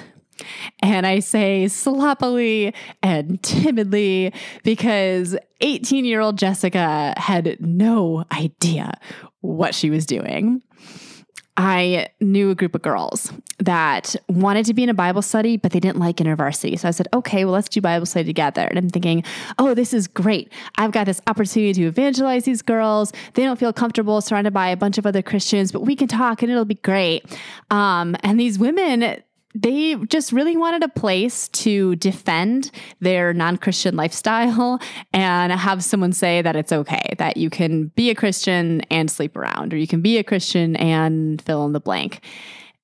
and 0.80 1.06
I 1.06 1.20
say 1.20 1.68
sloppily 1.68 2.74
and 3.02 3.42
timidly 3.42 4.32
because 4.62 5.36
18 5.60 6.04
year 6.04 6.20
old 6.20 6.38
Jessica 6.38 7.14
had 7.16 7.56
no 7.60 8.24
idea 8.32 8.92
what 9.40 9.74
she 9.74 9.90
was 9.90 10.06
doing. 10.06 10.62
I 11.56 12.08
knew 12.20 12.50
a 12.50 12.54
group 12.54 12.74
of 12.74 12.82
girls 12.82 13.32
that 13.58 14.14
wanted 14.28 14.66
to 14.66 14.74
be 14.74 14.82
in 14.82 14.90
a 14.90 14.94
Bible 14.94 15.22
study, 15.22 15.56
but 15.56 15.72
they 15.72 15.80
didn't 15.80 15.98
like 15.98 16.16
InterVarsity. 16.16 16.78
So 16.78 16.86
I 16.86 16.90
said, 16.90 17.08
okay, 17.14 17.46
well, 17.46 17.54
let's 17.54 17.70
do 17.70 17.80
Bible 17.80 18.04
study 18.04 18.26
together. 18.26 18.62
And 18.62 18.78
I'm 18.78 18.90
thinking, 18.90 19.24
oh, 19.58 19.72
this 19.72 19.94
is 19.94 20.06
great. 20.06 20.52
I've 20.76 20.92
got 20.92 21.06
this 21.06 21.22
opportunity 21.26 21.72
to 21.72 21.86
evangelize 21.86 22.44
these 22.44 22.60
girls. 22.60 23.12
They 23.34 23.42
don't 23.42 23.58
feel 23.58 23.72
comfortable 23.72 24.20
surrounded 24.20 24.52
by 24.52 24.68
a 24.68 24.76
bunch 24.76 24.98
of 24.98 25.06
other 25.06 25.22
Christians, 25.22 25.72
but 25.72 25.80
we 25.80 25.96
can 25.96 26.08
talk 26.08 26.42
and 26.42 26.52
it'll 26.52 26.66
be 26.66 26.74
great. 26.74 27.24
Um, 27.70 28.16
and 28.22 28.38
these 28.38 28.58
women, 28.58 29.22
they 29.56 29.94
just 30.06 30.32
really 30.32 30.56
wanted 30.56 30.82
a 30.82 30.88
place 30.88 31.48
to 31.48 31.96
defend 31.96 32.70
their 33.00 33.32
non 33.32 33.56
Christian 33.56 33.96
lifestyle 33.96 34.80
and 35.12 35.52
have 35.52 35.82
someone 35.82 36.12
say 36.12 36.42
that 36.42 36.56
it's 36.56 36.72
okay, 36.72 37.14
that 37.18 37.36
you 37.36 37.50
can 37.50 37.86
be 37.88 38.10
a 38.10 38.14
Christian 38.14 38.82
and 38.90 39.10
sleep 39.10 39.36
around, 39.36 39.72
or 39.72 39.76
you 39.76 39.86
can 39.86 40.02
be 40.02 40.18
a 40.18 40.24
Christian 40.24 40.76
and 40.76 41.40
fill 41.42 41.64
in 41.64 41.72
the 41.72 41.80
blank. 41.80 42.20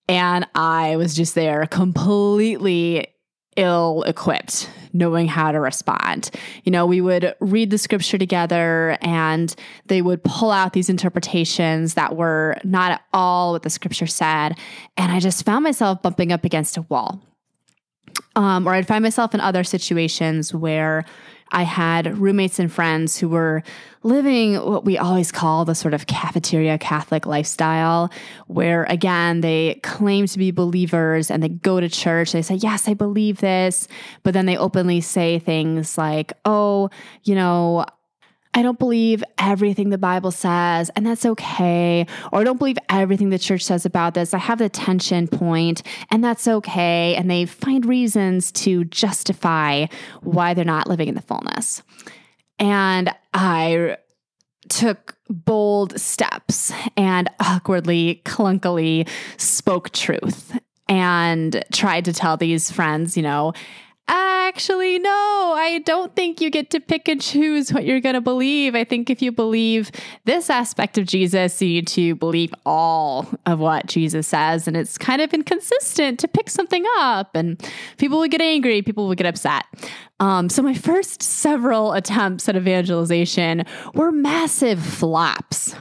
And 0.09 0.47
I 0.55 0.97
was 0.97 1.15
just 1.15 1.35
there 1.35 1.67
completely 1.67 3.07
ill 3.57 4.03
equipped 4.07 4.69
knowing 4.93 5.27
how 5.27 5.53
to 5.53 5.61
respond. 5.61 6.31
You 6.65 6.73
know, 6.73 6.87
we 6.87 7.01
would 7.01 7.35
read 7.41 7.71
the 7.71 7.79
scripture 7.79 8.19
together 8.19 8.99
and 9.01 9.55
they 9.87 10.03
would 10.03 10.23
pull 10.23 10.51
out 10.51 10.73
these 10.73 10.89
interpretations 10.91 11.95
that 11.95 12.17
were 12.17 12.57
not 12.65 12.93
at 12.93 13.03
all 13.13 13.53
what 13.53 13.63
the 13.63 13.71
scripture 13.71 14.07
said. 14.07 14.59
And 14.97 15.13
I 15.13 15.21
just 15.21 15.45
found 15.45 15.65
myself 15.65 16.03
bumping 16.03 16.33
up 16.33 16.45
against 16.45 16.77
a 16.77 16.83
wall. 16.83 17.21
Um, 18.37 18.67
or 18.67 18.75
I'd 18.75 18.87
find 18.87 19.03
myself 19.03 19.35
in 19.35 19.41
other 19.41 19.65
situations 19.65 20.55
where 20.55 21.05
I 21.53 21.63
had 21.63 22.19
roommates 22.19 22.59
and 22.59 22.73
friends 22.73 23.19
who 23.19 23.29
were 23.29 23.63
living 24.03 24.55
what 24.55 24.85
we 24.85 24.99
always 24.99 25.31
call 25.31 25.65
the 25.65 25.75
sort 25.75 25.95
of 25.95 26.07
cafeteria 26.07 26.79
Catholic 26.79 27.27
lifestyle, 27.27 28.11
where 28.47 28.85
again, 28.85 29.43
they 29.43 29.79
claim 29.83 30.27
to 30.27 30.39
be 30.39 30.51
believers 30.51 31.31
and 31.31 31.43
they 31.43 31.51
go 31.51 31.79
to 31.79 31.89
church. 31.89 32.33
They 32.33 32.43
say, 32.43 32.55
Yes, 32.55 32.89
I 32.89 32.95
believe 32.95 33.41
this. 33.41 33.87
But 34.23 34.35
then 34.35 34.47
they 34.47 34.57
openly 34.57 35.01
say 35.01 35.39
things 35.39 35.97
like, 35.97 36.33
Oh, 36.45 36.91
you 37.23 37.35
know, 37.35 37.85
I 38.55 38.63
don't 38.63 38.79
believe 38.79 39.25
everything 39.39 39.89
the 39.89 39.99
Bible 39.99 40.31
says, 40.31 40.91
and 40.95 41.07
that's 41.07 41.25
okay. 41.25 42.07
Or 42.33 42.41
I 42.41 42.45
don't 42.45 42.59
believe 42.59 42.79
everything 42.91 43.31
the 43.31 43.39
church 43.39 43.63
says 43.63 43.87
about 43.87 44.13
this. 44.15 44.35
I 44.35 44.39
have 44.39 44.59
the 44.59 44.69
tension 44.69 45.27
point, 45.27 45.83
and 46.11 46.23
that's 46.23 46.47
okay. 46.47 47.15
And 47.17 47.31
they 47.31 47.47
find 47.47 47.87
reasons 47.87 48.53
to 48.53 48.85
justify 48.85 49.87
why 50.21 50.53
they're 50.53 50.65
not 50.65 50.87
living 50.87 51.09
in 51.09 51.15
the 51.15 51.23
fullness. 51.23 51.83
And 52.59 53.11
I 53.33 53.97
took 54.69 55.17
bold 55.29 55.99
steps 55.99 56.73
and 56.97 57.31
awkwardly, 57.41 58.21
clunkily 58.25 59.09
spoke 59.39 59.91
truth 59.91 60.59
and 60.89 61.65
tried 61.73 62.05
to 62.05 62.13
tell 62.13 62.37
these 62.37 62.71
friends, 62.71 63.17
you 63.17 63.23
know, 63.23 63.55
Actually, 64.49 64.99
no, 64.99 65.55
I 65.57 65.81
don't 65.85 66.15
think 66.17 66.41
you 66.41 66.51
get 66.51 66.71
to 66.71 66.81
pick 66.81 67.07
and 67.07 67.21
choose 67.21 67.73
what 67.73 67.85
you're 67.85 68.01
going 68.01 68.17
to 68.17 68.21
believe. 68.21 68.75
I 68.75 68.83
think 68.83 69.09
if 69.09 69.23
you 69.23 69.31
believe 69.31 69.93
this 70.25 70.51
aspect 70.51 70.99
of 70.99 71.07
Jesus, 71.07 71.63
you 71.63 71.69
need 71.69 71.87
to 71.89 72.17
believe 72.17 72.53
all 72.67 73.29
of 73.47 73.61
what 73.61 73.87
Jesus 73.87 74.27
says. 74.27 74.67
And 74.67 74.77
it's 74.77 74.99
kind 74.99 75.23
of 75.23 75.33
inconsistent 75.33 76.19
to 76.21 76.29
pick 76.29 76.51
something 76.51 76.85
up. 76.99 77.37
And 77.37 77.63
people 77.99 78.19
would 78.19 78.33
get 78.33 78.41
angry, 78.41 78.83
people 78.83 79.07
would 79.07 79.19
get 79.19 79.27
upset. 79.27 79.65
Um, 80.19 80.49
so, 80.49 80.61
my 80.61 80.75
first 80.75 81.23
several 81.23 81.93
attempts 81.93 82.49
at 82.49 82.57
evangelization 82.57 83.65
were 83.95 84.11
massive 84.11 84.81
flops 84.81 85.75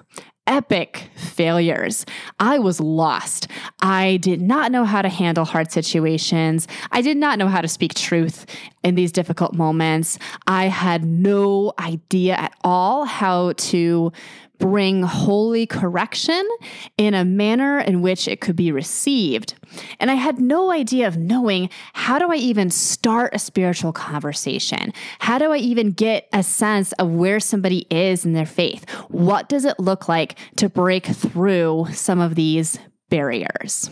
epic 0.48 1.10
failures. 1.15 2.05
I 2.39 2.60
was 2.60 2.79
lost. 2.79 3.48
I 3.81 4.17
did 4.17 4.41
not 4.41 4.71
know 4.71 4.86
how 4.86 5.01
to 5.01 5.10
handle 5.10 5.45
hard 5.45 5.71
situations. 5.71 6.67
I 6.91 7.01
did 7.01 7.17
not 7.17 7.38
know 7.38 7.48
how 7.48 7.62
to 7.62 7.67
speak 7.67 7.93
truth 7.93 8.45
in 8.83 8.95
these 8.95 9.12
difficult 9.12 9.53
moments. 9.53 10.17
I 10.48 10.65
had 10.65 11.05
no 11.05 11.74
idea 11.79 12.33
at 12.33 12.53
all 12.63 13.05
how 13.05 13.53
to 13.53 14.12
bring 14.61 15.01
holy 15.01 15.65
correction 15.65 16.47
in 16.97 17.13
a 17.13 17.25
manner 17.25 17.79
in 17.79 18.01
which 18.01 18.27
it 18.27 18.39
could 18.39 18.55
be 18.55 18.71
received. 18.71 19.55
And 19.99 20.11
I 20.11 20.13
had 20.13 20.39
no 20.39 20.71
idea 20.71 21.07
of 21.07 21.17
knowing 21.17 21.69
how 21.93 22.19
do 22.19 22.31
I 22.31 22.35
even 22.35 22.69
start 22.69 23.33
a 23.33 23.39
spiritual 23.39 23.91
conversation? 23.91 24.93
How 25.19 25.39
do 25.39 25.51
I 25.51 25.57
even 25.57 25.91
get 25.91 26.29
a 26.31 26.43
sense 26.43 26.91
of 26.93 27.09
where 27.09 27.39
somebody 27.39 27.87
is 27.89 28.23
in 28.23 28.33
their 28.33 28.45
faith? 28.45 28.87
What 29.09 29.49
does 29.49 29.65
it 29.65 29.79
look 29.79 30.07
like 30.07 30.37
to 30.57 30.69
break 30.69 31.07
through 31.07 31.87
some 31.91 32.19
of 32.19 32.35
these 32.35 32.77
barriers? 33.09 33.89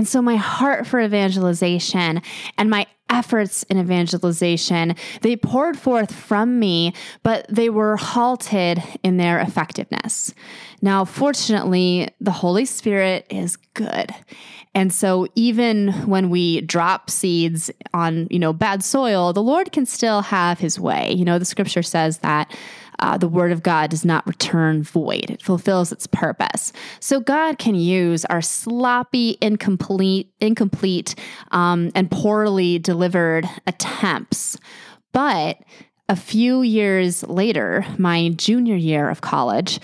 And 0.00 0.08
so 0.08 0.22
my 0.22 0.36
heart 0.36 0.86
for 0.86 0.98
evangelization 0.98 2.22
and 2.56 2.70
my 2.70 2.86
efforts 3.10 3.64
in 3.64 3.76
evangelization, 3.76 4.94
they 5.20 5.36
poured 5.36 5.78
forth 5.78 6.10
from 6.10 6.58
me, 6.58 6.94
but 7.22 7.44
they 7.50 7.68
were 7.68 7.98
halted 7.98 8.82
in 9.02 9.18
their 9.18 9.40
effectiveness. 9.40 10.32
Now, 10.80 11.04
fortunately, 11.04 12.08
the 12.18 12.30
Holy 12.30 12.64
Spirit 12.64 13.26
is 13.28 13.56
good. 13.74 14.14
And 14.74 14.90
so 14.90 15.26
even 15.34 15.92
when 16.08 16.30
we 16.30 16.62
drop 16.62 17.10
seeds 17.10 17.70
on, 17.92 18.26
you 18.30 18.38
know, 18.38 18.54
bad 18.54 18.82
soil, 18.82 19.34
the 19.34 19.42
Lord 19.42 19.70
can 19.70 19.84
still 19.84 20.22
have 20.22 20.58
his 20.58 20.80
way. 20.80 21.12
You 21.12 21.26
know, 21.26 21.38
the 21.38 21.44
scripture 21.44 21.82
says 21.82 22.20
that 22.20 22.56
uh, 23.00 23.16
the 23.16 23.28
word 23.28 23.52
of 23.52 23.62
God 23.62 23.90
does 23.90 24.04
not 24.04 24.26
return 24.26 24.82
void, 24.82 25.30
it 25.30 25.42
fulfills 25.42 25.90
its 25.90 26.06
purpose. 26.06 26.72
So 27.00 27.20
God 27.20 27.58
can 27.58 27.74
use 27.74 28.24
our 28.26 28.42
sloppy, 28.42 29.36
incomplete, 29.40 30.32
incomplete, 30.40 31.14
um, 31.50 31.90
and 31.94 32.10
poorly 32.10 32.78
delivered 32.78 33.48
attempts. 33.66 34.56
But 35.12 35.58
a 36.08 36.16
few 36.16 36.62
years 36.62 37.22
later, 37.24 37.84
my 37.98 38.30
junior 38.30 38.76
year 38.76 39.08
of 39.08 39.20
college, 39.20 39.80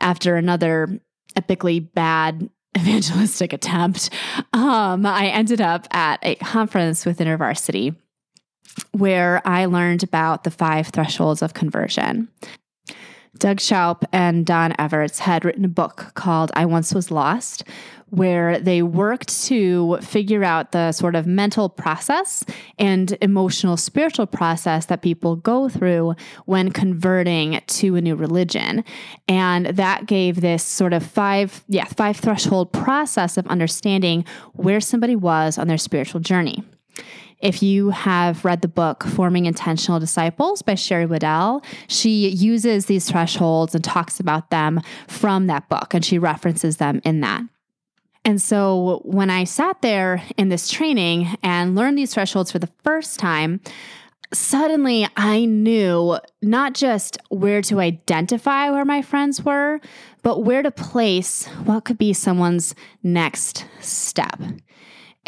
after 0.00 0.36
another 0.36 1.00
epically 1.36 1.92
bad 1.94 2.50
evangelistic 2.76 3.52
attempt, 3.52 4.10
um, 4.52 5.06
I 5.06 5.28
ended 5.28 5.60
up 5.60 5.88
at 5.90 6.20
a 6.22 6.34
conference 6.36 7.06
with 7.06 7.18
InterVarsity 7.18 7.96
where 8.92 9.42
I 9.44 9.66
learned 9.66 10.02
about 10.02 10.44
the 10.44 10.50
five 10.50 10.88
thresholds 10.88 11.42
of 11.42 11.54
conversion. 11.54 12.28
Doug 13.38 13.58
Schaupp 13.58 14.02
and 14.12 14.44
Don 14.44 14.72
Everts 14.78 15.20
had 15.20 15.44
written 15.44 15.64
a 15.64 15.68
book 15.68 16.12
called 16.14 16.50
I 16.54 16.66
Once 16.66 16.92
Was 16.92 17.10
Lost, 17.10 17.62
where 18.10 18.58
they 18.58 18.82
worked 18.82 19.44
to 19.44 19.98
figure 20.00 20.42
out 20.42 20.72
the 20.72 20.92
sort 20.92 21.14
of 21.14 21.26
mental 21.26 21.68
process 21.68 22.44
and 22.78 23.16
emotional 23.20 23.76
spiritual 23.76 24.26
process 24.26 24.86
that 24.86 25.02
people 25.02 25.36
go 25.36 25.68
through 25.68 26.14
when 26.46 26.72
converting 26.72 27.60
to 27.66 27.96
a 27.96 28.00
new 28.00 28.16
religion. 28.16 28.82
And 29.28 29.66
that 29.66 30.06
gave 30.06 30.40
this 30.40 30.64
sort 30.64 30.92
of 30.92 31.04
five, 31.04 31.62
yeah, 31.68 31.84
five 31.84 32.16
threshold 32.16 32.72
process 32.72 33.36
of 33.36 33.46
understanding 33.46 34.24
where 34.54 34.80
somebody 34.80 35.14
was 35.14 35.58
on 35.58 35.68
their 35.68 35.78
spiritual 35.78 36.20
journey. 36.20 36.64
If 37.40 37.62
you 37.62 37.90
have 37.90 38.44
read 38.44 38.62
the 38.62 38.68
book 38.68 39.04
Forming 39.04 39.46
Intentional 39.46 40.00
Disciples 40.00 40.62
by 40.62 40.74
Sherry 40.74 41.06
Weddell, 41.06 41.62
she 41.86 42.28
uses 42.28 42.86
these 42.86 43.08
thresholds 43.08 43.74
and 43.74 43.84
talks 43.84 44.18
about 44.18 44.50
them 44.50 44.80
from 45.06 45.46
that 45.46 45.68
book, 45.68 45.94
and 45.94 46.04
she 46.04 46.18
references 46.18 46.78
them 46.78 47.00
in 47.04 47.20
that. 47.20 47.42
And 48.24 48.42
so 48.42 49.00
when 49.04 49.30
I 49.30 49.44
sat 49.44 49.80
there 49.82 50.22
in 50.36 50.48
this 50.48 50.68
training 50.68 51.28
and 51.42 51.76
learned 51.76 51.96
these 51.96 52.12
thresholds 52.12 52.50
for 52.50 52.58
the 52.58 52.70
first 52.82 53.20
time, 53.20 53.60
suddenly 54.32 55.08
I 55.16 55.44
knew 55.44 56.18
not 56.42 56.74
just 56.74 57.18
where 57.28 57.62
to 57.62 57.80
identify 57.80 58.70
where 58.70 58.84
my 58.84 59.00
friends 59.00 59.42
were, 59.44 59.80
but 60.22 60.42
where 60.42 60.62
to 60.62 60.70
place 60.70 61.46
what 61.64 61.84
could 61.84 61.98
be 61.98 62.12
someone's 62.12 62.74
next 63.02 63.64
step. 63.80 64.40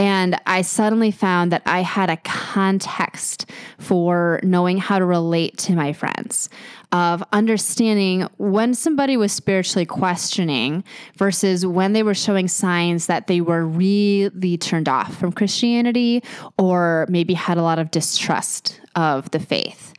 And 0.01 0.41
I 0.47 0.63
suddenly 0.63 1.11
found 1.11 1.53
that 1.53 1.61
I 1.67 1.83
had 1.83 2.09
a 2.09 2.17
context 2.17 3.51
for 3.77 4.41
knowing 4.43 4.79
how 4.79 4.99
to 4.99 5.05
relate 5.05 5.59
to 5.59 5.75
my 5.75 5.93
friends, 5.93 6.49
of 6.91 7.23
understanding 7.35 8.27
when 8.39 8.73
somebody 8.73 9.19
was 9.19 9.31
spiritually 9.31 9.85
questioning 9.85 10.85
versus 11.19 11.67
when 11.67 11.93
they 11.93 12.03
were 12.03 12.15
showing 12.15 12.49
signs 12.49 13.09
that 13.09 13.27
they 13.27 13.43
were 13.43 13.67
really 13.67 14.57
turned 14.57 14.89
off 14.89 15.19
from 15.19 15.33
Christianity 15.33 16.23
or 16.59 17.05
maybe 17.11 17.35
had 17.35 17.59
a 17.59 17.63
lot 17.63 17.79
of 17.79 17.91
distrust 17.91 18.81
of 18.97 19.31
the 19.33 19.39
faith. 19.39 19.93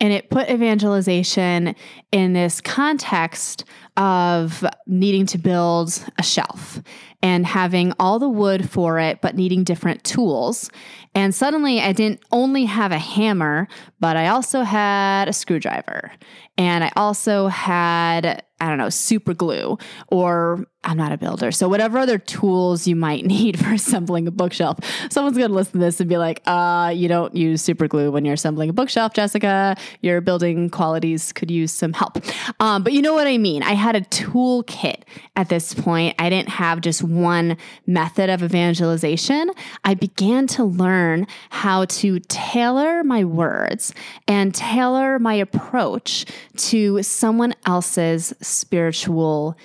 And 0.00 0.14
it 0.14 0.30
put 0.30 0.48
evangelization 0.48 1.76
in 2.10 2.32
this 2.32 2.62
context 2.62 3.66
of 3.98 4.64
needing 4.86 5.26
to 5.26 5.38
build 5.38 6.02
a 6.18 6.22
shelf 6.22 6.80
and 7.22 7.46
having 7.46 7.92
all 7.98 8.18
the 8.18 8.28
wood 8.28 8.68
for 8.68 8.98
it, 8.98 9.20
but 9.20 9.36
needing 9.36 9.64
different 9.64 10.02
tools. 10.04 10.70
And 11.14 11.34
suddenly 11.34 11.80
I 11.80 11.92
didn't 11.92 12.22
only 12.32 12.64
have 12.64 12.90
a 12.90 12.98
hammer, 12.98 13.68
but 14.00 14.16
I 14.16 14.28
also 14.28 14.62
had 14.62 15.28
a 15.28 15.32
screwdriver. 15.32 16.10
And 16.58 16.84
I 16.84 16.92
also 16.96 17.48
had, 17.48 18.44
I 18.60 18.68
don't 18.68 18.76
know, 18.76 18.90
super 18.90 19.32
glue, 19.32 19.78
or 20.08 20.66
I'm 20.84 20.98
not 20.98 21.10
a 21.10 21.16
builder. 21.16 21.50
So, 21.50 21.66
whatever 21.68 21.98
other 21.98 22.18
tools 22.18 22.86
you 22.86 22.94
might 22.94 23.24
need 23.26 23.58
for 23.58 23.72
assembling 23.72 24.26
a 24.26 24.30
bookshelf, 24.30 24.78
someone's 25.10 25.38
going 25.38 25.48
to 25.48 25.54
listen 25.54 25.72
to 25.72 25.78
this 25.78 25.98
and 26.00 26.10
be 26.10 26.18
like, 26.18 26.42
uh, 26.46 26.92
you 26.94 27.08
don't 27.08 27.34
use 27.34 27.62
super 27.62 27.88
glue 27.88 28.10
when 28.10 28.24
you're 28.24 28.34
assembling 28.34 28.68
a 28.68 28.72
bookshelf, 28.74 29.14
Jessica. 29.14 29.76
Your 30.02 30.20
building 30.20 30.68
qualities 30.68 31.32
could 31.32 31.50
use 31.50 31.72
some 31.72 31.94
help. 31.94 32.18
Um, 32.60 32.82
but 32.82 32.92
you 32.92 33.00
know 33.00 33.14
what 33.14 33.26
I 33.26 33.38
mean. 33.38 33.62
I 33.62 33.72
had 33.72 33.96
a 33.96 34.02
toolkit 34.02 35.02
at 35.36 35.48
this 35.48 35.72
point. 35.72 36.16
I 36.18 36.28
didn't 36.28 36.50
have 36.50 36.82
just 36.82 37.02
one 37.16 37.56
method 37.86 38.30
of 38.30 38.42
evangelization. 38.42 39.50
I 39.84 39.94
began 39.94 40.46
to 40.48 40.64
learn 40.64 41.26
how 41.50 41.84
to 41.86 42.20
tailor 42.20 43.04
my 43.04 43.24
words 43.24 43.94
and 44.26 44.54
tailor 44.54 45.18
my 45.18 45.34
approach 45.34 46.26
to 46.56 47.02
someone 47.02 47.54
else's 47.66 48.32
spiritual 48.40 49.56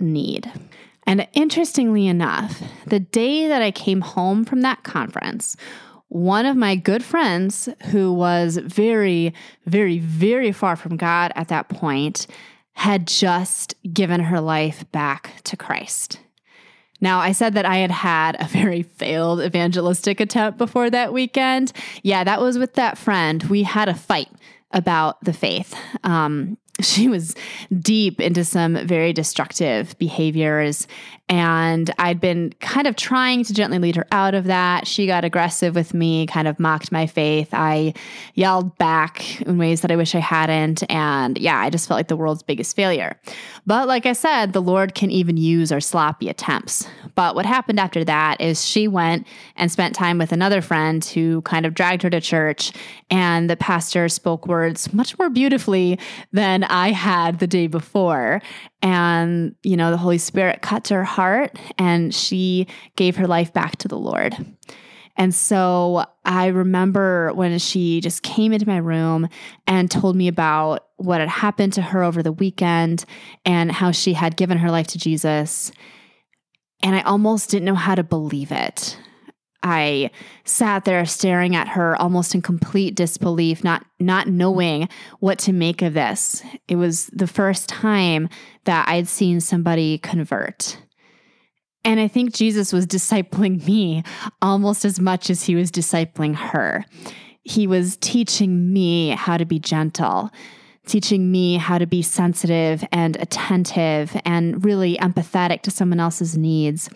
need. 0.00 0.50
And 1.06 1.28
interestingly 1.34 2.06
enough, 2.06 2.62
the 2.86 3.00
day 3.00 3.48
that 3.48 3.62
I 3.62 3.70
came 3.70 4.00
home 4.00 4.44
from 4.44 4.62
that 4.62 4.82
conference, 4.84 5.56
one 6.08 6.46
of 6.46 6.56
my 6.56 6.76
good 6.76 7.02
friends 7.02 7.68
who 7.90 8.12
was 8.12 8.56
very, 8.56 9.34
very, 9.66 9.98
very 9.98 10.52
far 10.52 10.76
from 10.76 10.96
God 10.96 11.32
at 11.34 11.48
that 11.48 11.68
point 11.68 12.26
had 12.72 13.06
just 13.06 13.74
given 13.92 14.20
her 14.20 14.40
life 14.40 14.84
back 14.92 15.42
to 15.44 15.56
Christ. 15.56 16.20
Now, 17.04 17.18
I 17.20 17.32
said 17.32 17.52
that 17.52 17.66
I 17.66 17.76
had 17.76 17.90
had 17.90 18.40
a 18.40 18.48
very 18.48 18.82
failed 18.82 19.42
evangelistic 19.42 20.20
attempt 20.20 20.56
before 20.56 20.88
that 20.88 21.12
weekend. 21.12 21.72
Yeah, 22.02 22.24
that 22.24 22.40
was 22.40 22.58
with 22.58 22.74
that 22.74 22.96
friend. 22.96 23.42
We 23.44 23.62
had 23.62 23.90
a 23.90 23.94
fight 23.94 24.30
about 24.70 25.22
the 25.22 25.34
faith. 25.34 25.76
Um, 26.02 26.56
she 26.80 27.08
was 27.08 27.34
deep 27.80 28.20
into 28.20 28.44
some 28.44 28.86
very 28.86 29.12
destructive 29.12 29.96
behaviors. 29.98 30.88
And 31.28 31.90
I'd 31.98 32.20
been 32.20 32.52
kind 32.60 32.86
of 32.86 32.96
trying 32.96 33.44
to 33.44 33.54
gently 33.54 33.78
lead 33.78 33.96
her 33.96 34.06
out 34.12 34.34
of 34.34 34.44
that. 34.44 34.86
She 34.86 35.06
got 35.06 35.24
aggressive 35.24 35.74
with 35.74 35.94
me, 35.94 36.26
kind 36.26 36.46
of 36.46 36.60
mocked 36.60 36.92
my 36.92 37.06
faith. 37.06 37.48
I 37.52 37.94
yelled 38.34 38.76
back 38.76 39.40
in 39.42 39.56
ways 39.56 39.80
that 39.80 39.90
I 39.90 39.96
wish 39.96 40.14
I 40.14 40.18
hadn't. 40.18 40.82
And 40.90 41.38
yeah, 41.38 41.58
I 41.58 41.70
just 41.70 41.88
felt 41.88 41.96
like 41.96 42.08
the 42.08 42.16
world's 42.16 42.42
biggest 42.42 42.76
failure. 42.76 43.18
But 43.66 43.88
like 43.88 44.04
I 44.04 44.12
said, 44.12 44.52
the 44.52 44.60
Lord 44.60 44.94
can 44.94 45.10
even 45.10 45.38
use 45.38 45.72
our 45.72 45.80
sloppy 45.80 46.28
attempts. 46.28 46.86
But 47.14 47.34
what 47.34 47.46
happened 47.46 47.80
after 47.80 48.04
that 48.04 48.40
is 48.40 48.62
she 48.62 48.86
went 48.86 49.26
and 49.56 49.72
spent 49.72 49.94
time 49.94 50.18
with 50.18 50.32
another 50.32 50.60
friend 50.60 51.02
who 51.02 51.40
kind 51.42 51.64
of 51.64 51.72
dragged 51.72 52.02
her 52.02 52.10
to 52.10 52.20
church. 52.20 52.72
And 53.10 53.48
the 53.48 53.56
pastor 53.56 54.10
spoke 54.10 54.46
words 54.46 54.92
much 54.92 55.18
more 55.18 55.30
beautifully 55.30 55.98
than 56.32 56.63
I 56.64 56.90
had 56.90 57.38
the 57.38 57.46
day 57.46 57.66
before. 57.66 58.42
And, 58.82 59.54
you 59.62 59.76
know, 59.76 59.90
the 59.90 59.96
Holy 59.96 60.18
Spirit 60.18 60.62
cut 60.62 60.84
to 60.84 60.94
her 60.94 61.04
heart 61.04 61.58
and 61.78 62.14
she 62.14 62.66
gave 62.96 63.16
her 63.16 63.26
life 63.26 63.52
back 63.52 63.76
to 63.78 63.88
the 63.88 63.98
Lord. 63.98 64.36
And 65.16 65.34
so 65.34 66.04
I 66.24 66.48
remember 66.48 67.32
when 67.34 67.58
she 67.58 68.00
just 68.00 68.22
came 68.22 68.52
into 68.52 68.66
my 68.66 68.78
room 68.78 69.28
and 69.66 69.90
told 69.90 70.16
me 70.16 70.26
about 70.26 70.86
what 70.96 71.20
had 71.20 71.28
happened 71.28 71.72
to 71.74 71.82
her 71.82 72.02
over 72.02 72.22
the 72.22 72.32
weekend 72.32 73.04
and 73.44 73.70
how 73.70 73.92
she 73.92 74.14
had 74.14 74.36
given 74.36 74.58
her 74.58 74.70
life 74.70 74.88
to 74.88 74.98
Jesus. 74.98 75.70
And 76.82 76.96
I 76.96 77.02
almost 77.02 77.50
didn't 77.50 77.66
know 77.66 77.74
how 77.74 77.94
to 77.94 78.02
believe 78.02 78.50
it. 78.50 78.98
I 79.64 80.10
sat 80.44 80.84
there 80.84 81.04
staring 81.06 81.56
at 81.56 81.68
her 81.68 82.00
almost 82.00 82.34
in 82.34 82.42
complete 82.42 82.94
disbelief, 82.94 83.64
not 83.64 83.84
not 83.98 84.28
knowing 84.28 84.88
what 85.20 85.38
to 85.40 85.52
make 85.52 85.80
of 85.80 85.94
this. 85.94 86.42
It 86.68 86.76
was 86.76 87.06
the 87.06 87.26
first 87.26 87.68
time 87.68 88.28
that 88.64 88.86
I'd 88.88 89.08
seen 89.08 89.40
somebody 89.40 89.98
convert. 89.98 90.78
And 91.82 91.98
I 91.98 92.08
think 92.08 92.34
Jesus 92.34 92.72
was 92.72 92.86
discipling 92.86 93.66
me 93.66 94.04
almost 94.40 94.84
as 94.84 95.00
much 95.00 95.30
as 95.30 95.44
he 95.44 95.54
was 95.54 95.70
discipling 95.70 96.34
her. 96.34 96.84
He 97.42 97.66
was 97.66 97.96
teaching 97.96 98.72
me 98.72 99.10
how 99.10 99.36
to 99.36 99.44
be 99.44 99.58
gentle, 99.58 100.30
teaching 100.86 101.30
me 101.30 101.56
how 101.56 101.78
to 101.78 101.86
be 101.86 102.02
sensitive 102.02 102.84
and 102.92 103.16
attentive 103.16 104.18
and 104.24 104.64
really 104.64 104.96
empathetic 104.98 105.62
to 105.62 105.70
someone 105.70 106.00
else's 106.00 106.36
needs 106.36 106.88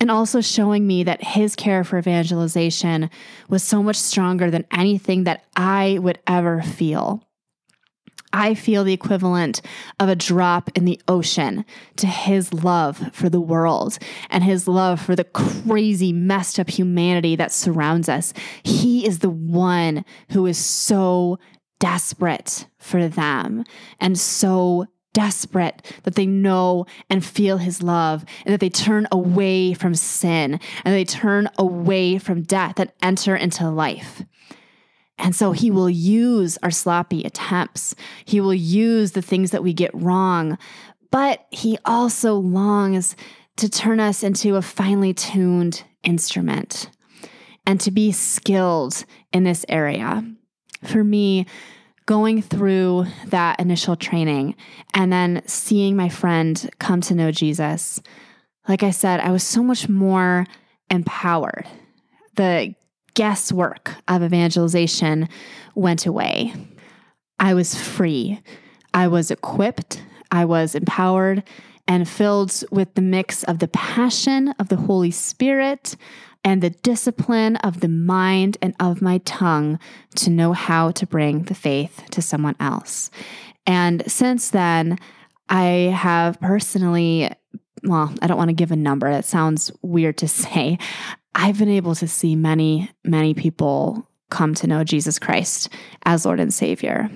and 0.00 0.10
also 0.10 0.40
showing 0.40 0.86
me 0.86 1.02
that 1.04 1.22
his 1.22 1.56
care 1.56 1.84
for 1.84 1.98
evangelization 1.98 3.10
was 3.48 3.62
so 3.62 3.82
much 3.82 3.96
stronger 3.96 4.50
than 4.50 4.66
anything 4.72 5.24
that 5.24 5.44
I 5.56 5.98
would 6.00 6.18
ever 6.26 6.62
feel. 6.62 7.22
I 8.32 8.54
feel 8.54 8.84
the 8.84 8.92
equivalent 8.92 9.62
of 9.98 10.08
a 10.08 10.16
drop 10.16 10.70
in 10.74 10.84
the 10.84 11.00
ocean 11.08 11.64
to 11.96 12.06
his 12.06 12.52
love 12.52 13.10
for 13.12 13.28
the 13.28 13.40
world 13.40 13.98
and 14.28 14.44
his 14.44 14.68
love 14.68 15.00
for 15.00 15.16
the 15.16 15.24
crazy, 15.24 16.12
messed 16.12 16.60
up 16.60 16.68
humanity 16.68 17.36
that 17.36 17.52
surrounds 17.52 18.08
us. 18.08 18.34
He 18.62 19.06
is 19.06 19.20
the 19.20 19.30
one 19.30 20.04
who 20.30 20.46
is 20.46 20.58
so 20.58 21.38
desperate 21.80 22.66
for 22.78 23.08
them 23.08 23.64
and 24.00 24.18
so 24.18 24.86
desperate 25.18 25.82
that 26.04 26.14
they 26.14 26.26
know 26.26 26.86
and 27.10 27.24
feel 27.24 27.58
his 27.58 27.82
love 27.82 28.24
and 28.46 28.52
that 28.52 28.60
they 28.60 28.70
turn 28.70 29.04
away 29.10 29.74
from 29.74 29.92
sin 29.92 30.60
and 30.84 30.94
they 30.94 31.04
turn 31.04 31.48
away 31.58 32.18
from 32.18 32.42
death 32.42 32.78
and 32.78 32.92
enter 33.02 33.34
into 33.34 33.68
life. 33.68 34.22
And 35.18 35.34
so 35.34 35.50
he 35.50 35.72
will 35.72 35.90
use 35.90 36.56
our 36.62 36.70
sloppy 36.70 37.24
attempts. 37.24 37.96
He 38.24 38.40
will 38.40 38.54
use 38.54 39.10
the 39.10 39.20
things 39.20 39.50
that 39.50 39.64
we 39.64 39.72
get 39.72 39.90
wrong, 39.92 40.56
but 41.10 41.46
he 41.50 41.76
also 41.84 42.34
longs 42.34 43.16
to 43.56 43.68
turn 43.68 43.98
us 43.98 44.22
into 44.22 44.54
a 44.54 44.62
finely 44.62 45.12
tuned 45.12 45.82
instrument 46.04 46.90
and 47.66 47.80
to 47.80 47.90
be 47.90 48.12
skilled 48.12 49.04
in 49.32 49.42
this 49.42 49.66
area. 49.68 50.22
For 50.84 51.02
me, 51.02 51.44
going 52.08 52.40
through 52.40 53.04
that 53.26 53.60
initial 53.60 53.94
training 53.94 54.56
and 54.94 55.12
then 55.12 55.42
seeing 55.44 55.94
my 55.94 56.08
friend 56.08 56.70
come 56.78 57.02
to 57.02 57.14
know 57.14 57.30
Jesus, 57.30 58.00
like 58.66 58.82
I 58.82 58.92
said, 58.92 59.20
I 59.20 59.30
was 59.30 59.42
so 59.42 59.62
much 59.62 59.90
more 59.90 60.46
empowered. 60.88 61.66
The 62.36 62.74
guesswork 63.12 63.94
of 64.08 64.22
evangelization 64.22 65.28
went 65.74 66.06
away. 66.06 66.54
I 67.38 67.52
was 67.52 67.74
free. 67.74 68.40
I 68.94 69.08
was 69.08 69.30
equipped. 69.30 70.02
I 70.30 70.46
was 70.46 70.74
empowered 70.74 71.42
and 71.86 72.08
filled 72.08 72.64
with 72.70 72.94
the 72.94 73.02
mix 73.02 73.44
of 73.44 73.58
the 73.58 73.68
passion 73.68 74.54
of 74.58 74.68
the 74.68 74.76
Holy 74.76 75.10
Spirit 75.10 75.94
and 76.44 76.62
the 76.62 76.70
discipline 76.70 77.56
of 77.56 77.80
the 77.80 77.88
mind 77.88 78.56
and 78.62 78.74
of 78.80 79.02
my 79.02 79.18
tongue 79.18 79.78
to 80.16 80.30
know 80.30 80.52
how 80.52 80.90
to 80.92 81.06
bring 81.06 81.44
the 81.44 81.54
faith 81.54 82.02
to 82.10 82.22
someone 82.22 82.56
else. 82.60 83.10
And 83.66 84.02
since 84.10 84.50
then, 84.50 84.98
I 85.48 85.92
have 85.94 86.40
personally, 86.40 87.30
well, 87.82 88.14
I 88.22 88.26
don't 88.26 88.38
want 88.38 88.48
to 88.48 88.54
give 88.54 88.72
a 88.72 88.76
number, 88.76 89.10
that 89.10 89.24
sounds 89.24 89.70
weird 89.82 90.18
to 90.18 90.28
say. 90.28 90.78
I've 91.34 91.58
been 91.58 91.68
able 91.68 91.94
to 91.96 92.08
see 92.08 92.34
many, 92.34 92.90
many 93.04 93.34
people 93.34 94.08
come 94.30 94.54
to 94.54 94.66
know 94.66 94.84
Jesus 94.84 95.18
Christ 95.18 95.68
as 96.04 96.26
Lord 96.26 96.40
and 96.40 96.52
Savior. 96.52 97.10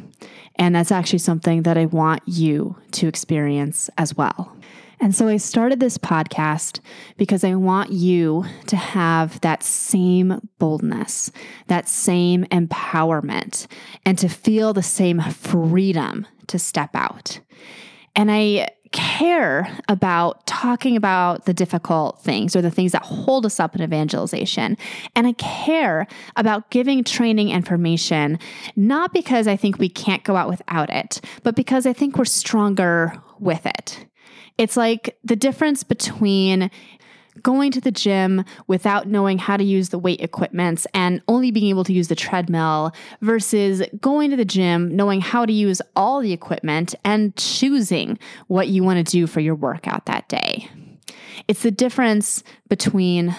And 0.56 0.74
that's 0.74 0.92
actually 0.92 1.18
something 1.18 1.62
that 1.62 1.78
I 1.78 1.86
want 1.86 2.22
you 2.26 2.76
to 2.92 3.08
experience 3.08 3.90
as 3.98 4.16
well. 4.16 4.56
And 5.02 5.12
so 5.16 5.26
I 5.26 5.36
started 5.36 5.80
this 5.80 5.98
podcast 5.98 6.78
because 7.16 7.42
I 7.42 7.56
want 7.56 7.90
you 7.90 8.44
to 8.68 8.76
have 8.76 9.40
that 9.40 9.64
same 9.64 10.48
boldness, 10.60 11.32
that 11.66 11.88
same 11.88 12.44
empowerment, 12.44 13.66
and 14.06 14.16
to 14.18 14.28
feel 14.28 14.72
the 14.72 14.82
same 14.84 15.20
freedom 15.20 16.24
to 16.46 16.56
step 16.56 16.90
out. 16.94 17.40
And 18.14 18.30
I 18.30 18.68
care 18.92 19.76
about 19.88 20.46
talking 20.46 20.96
about 20.96 21.46
the 21.46 21.54
difficult 21.54 22.22
things 22.22 22.54
or 22.54 22.62
the 22.62 22.70
things 22.70 22.92
that 22.92 23.02
hold 23.02 23.44
us 23.44 23.58
up 23.58 23.74
in 23.74 23.82
evangelization. 23.82 24.76
And 25.16 25.26
I 25.26 25.32
care 25.32 26.06
about 26.36 26.70
giving 26.70 27.02
training 27.02 27.48
information, 27.48 28.38
not 28.76 29.12
because 29.12 29.48
I 29.48 29.56
think 29.56 29.78
we 29.78 29.88
can't 29.88 30.22
go 30.22 30.36
out 30.36 30.48
without 30.48 30.90
it, 30.90 31.20
but 31.42 31.56
because 31.56 31.86
I 31.86 31.92
think 31.92 32.16
we're 32.16 32.24
stronger 32.24 33.20
with 33.40 33.66
it. 33.66 34.06
It's 34.58 34.76
like 34.76 35.18
the 35.24 35.36
difference 35.36 35.82
between 35.82 36.70
going 37.42 37.70
to 37.72 37.80
the 37.80 37.90
gym 37.90 38.44
without 38.66 39.08
knowing 39.08 39.38
how 39.38 39.56
to 39.56 39.64
use 39.64 39.88
the 39.88 39.98
weight 39.98 40.20
equipment 40.20 40.86
and 40.92 41.22
only 41.28 41.50
being 41.50 41.68
able 41.68 41.84
to 41.84 41.92
use 41.92 42.08
the 42.08 42.14
treadmill 42.14 42.92
versus 43.20 43.82
going 44.00 44.30
to 44.30 44.36
the 44.36 44.44
gym 44.44 44.94
knowing 44.94 45.20
how 45.20 45.46
to 45.46 45.52
use 45.52 45.80
all 45.96 46.20
the 46.20 46.32
equipment 46.32 46.94
and 47.04 47.34
choosing 47.36 48.18
what 48.48 48.68
you 48.68 48.82
want 48.82 49.04
to 49.04 49.10
do 49.10 49.26
for 49.26 49.40
your 49.40 49.54
workout 49.54 50.06
that 50.06 50.28
day. 50.28 50.68
It's 51.48 51.62
the 51.62 51.70
difference 51.70 52.44
between 52.68 53.34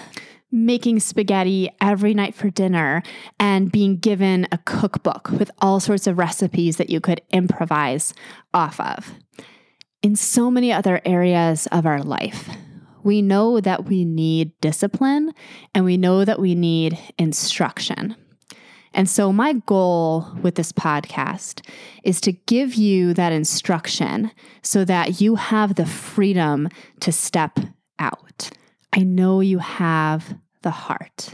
making 0.50 1.00
spaghetti 1.00 1.68
every 1.80 2.14
night 2.14 2.34
for 2.34 2.48
dinner 2.48 3.02
and 3.40 3.72
being 3.72 3.96
given 3.96 4.46
a 4.52 4.58
cookbook 4.58 5.30
with 5.30 5.50
all 5.60 5.80
sorts 5.80 6.06
of 6.06 6.16
recipes 6.16 6.76
that 6.76 6.90
you 6.90 7.00
could 7.00 7.20
improvise 7.30 8.14
off 8.52 8.78
of. 8.78 9.12
In 10.04 10.16
so 10.16 10.50
many 10.50 10.70
other 10.70 11.00
areas 11.06 11.66
of 11.72 11.86
our 11.86 12.02
life, 12.02 12.50
we 13.02 13.22
know 13.22 13.58
that 13.58 13.86
we 13.86 14.04
need 14.04 14.52
discipline 14.60 15.32
and 15.74 15.86
we 15.86 15.96
know 15.96 16.26
that 16.26 16.38
we 16.38 16.54
need 16.54 16.98
instruction. 17.16 18.14
And 18.92 19.08
so, 19.08 19.32
my 19.32 19.54
goal 19.54 20.26
with 20.42 20.56
this 20.56 20.72
podcast 20.72 21.66
is 22.02 22.20
to 22.20 22.32
give 22.32 22.74
you 22.74 23.14
that 23.14 23.32
instruction 23.32 24.30
so 24.60 24.84
that 24.84 25.22
you 25.22 25.36
have 25.36 25.76
the 25.76 25.86
freedom 25.86 26.68
to 27.00 27.10
step 27.10 27.58
out. 27.98 28.50
I 28.92 29.04
know 29.04 29.40
you 29.40 29.56
have 29.56 30.36
the 30.60 30.70
heart. 30.70 31.32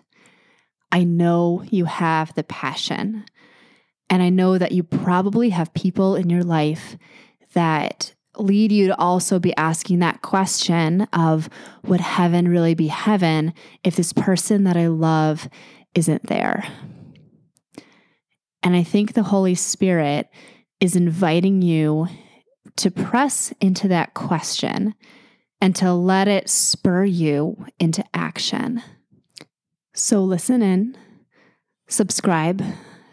I 0.92 1.02
know 1.02 1.64
you 1.68 1.86
have 1.86 2.32
the 2.36 2.44
passion. 2.44 3.24
And 4.08 4.22
I 4.22 4.28
know 4.28 4.58
that 4.58 4.70
you 4.70 4.84
probably 4.84 5.50
have 5.50 5.74
people 5.74 6.14
in 6.14 6.30
your 6.30 6.44
life 6.44 6.96
that 7.54 8.14
lead 8.36 8.72
you 8.72 8.86
to 8.88 8.98
also 8.98 9.38
be 9.38 9.56
asking 9.56 9.98
that 9.98 10.22
question 10.22 11.02
of 11.12 11.48
would 11.84 12.00
heaven 12.00 12.48
really 12.48 12.74
be 12.74 12.86
heaven 12.86 13.52
if 13.84 13.96
this 13.96 14.12
person 14.12 14.64
that 14.64 14.76
I 14.76 14.86
love 14.86 15.48
isn't 15.94 16.26
there? 16.26 16.64
And 18.62 18.76
I 18.76 18.82
think 18.82 19.12
the 19.12 19.24
Holy 19.24 19.54
Spirit 19.54 20.28
is 20.80 20.96
inviting 20.96 21.62
you 21.62 22.08
to 22.76 22.90
press 22.90 23.52
into 23.60 23.88
that 23.88 24.14
question 24.14 24.94
and 25.60 25.74
to 25.76 25.92
let 25.92 26.28
it 26.28 26.48
spur 26.48 27.04
you 27.04 27.66
into 27.78 28.04
action. 28.14 28.82
So 29.94 30.22
listen 30.22 30.62
in, 30.62 30.96
subscribe, 31.88 32.62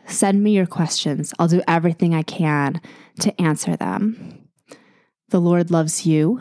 send 0.05 0.43
me 0.43 0.51
your 0.51 0.67
questions. 0.67 1.33
I'll 1.39 1.47
do 1.47 1.61
everything 1.67 2.13
I 2.13 2.21
can 2.21 2.79
to 3.21 3.41
answer 3.41 3.75
them. 3.75 4.46
The 5.29 5.41
Lord 5.41 5.71
loves 5.71 6.05
you. 6.05 6.39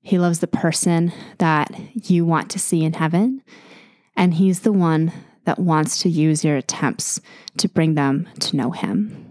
He 0.00 0.18
loves 0.18 0.40
the 0.40 0.48
person 0.48 1.12
that 1.38 1.70
you 1.94 2.24
want 2.24 2.50
to 2.50 2.58
see 2.58 2.84
in 2.84 2.94
heaven. 2.94 3.42
And 4.16 4.34
He's 4.34 4.60
the 4.60 4.72
one 4.72 5.12
that 5.44 5.58
wants 5.58 6.02
to 6.02 6.08
use 6.08 6.44
your 6.44 6.56
attempts 6.56 7.20
to 7.58 7.68
bring 7.68 7.94
them 7.94 8.28
to 8.40 8.56
know 8.56 8.70
Him. 8.72 9.28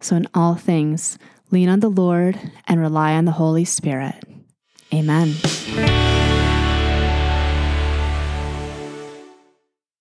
So, 0.00 0.16
in 0.16 0.28
all 0.32 0.54
things, 0.54 1.18
lean 1.50 1.68
on 1.68 1.80
the 1.80 1.90
Lord 1.90 2.38
and 2.66 2.80
rely 2.80 3.14
on 3.14 3.24
the 3.24 3.32
Holy 3.32 3.64
Spirit. 3.64 4.22
Amen. 4.92 5.34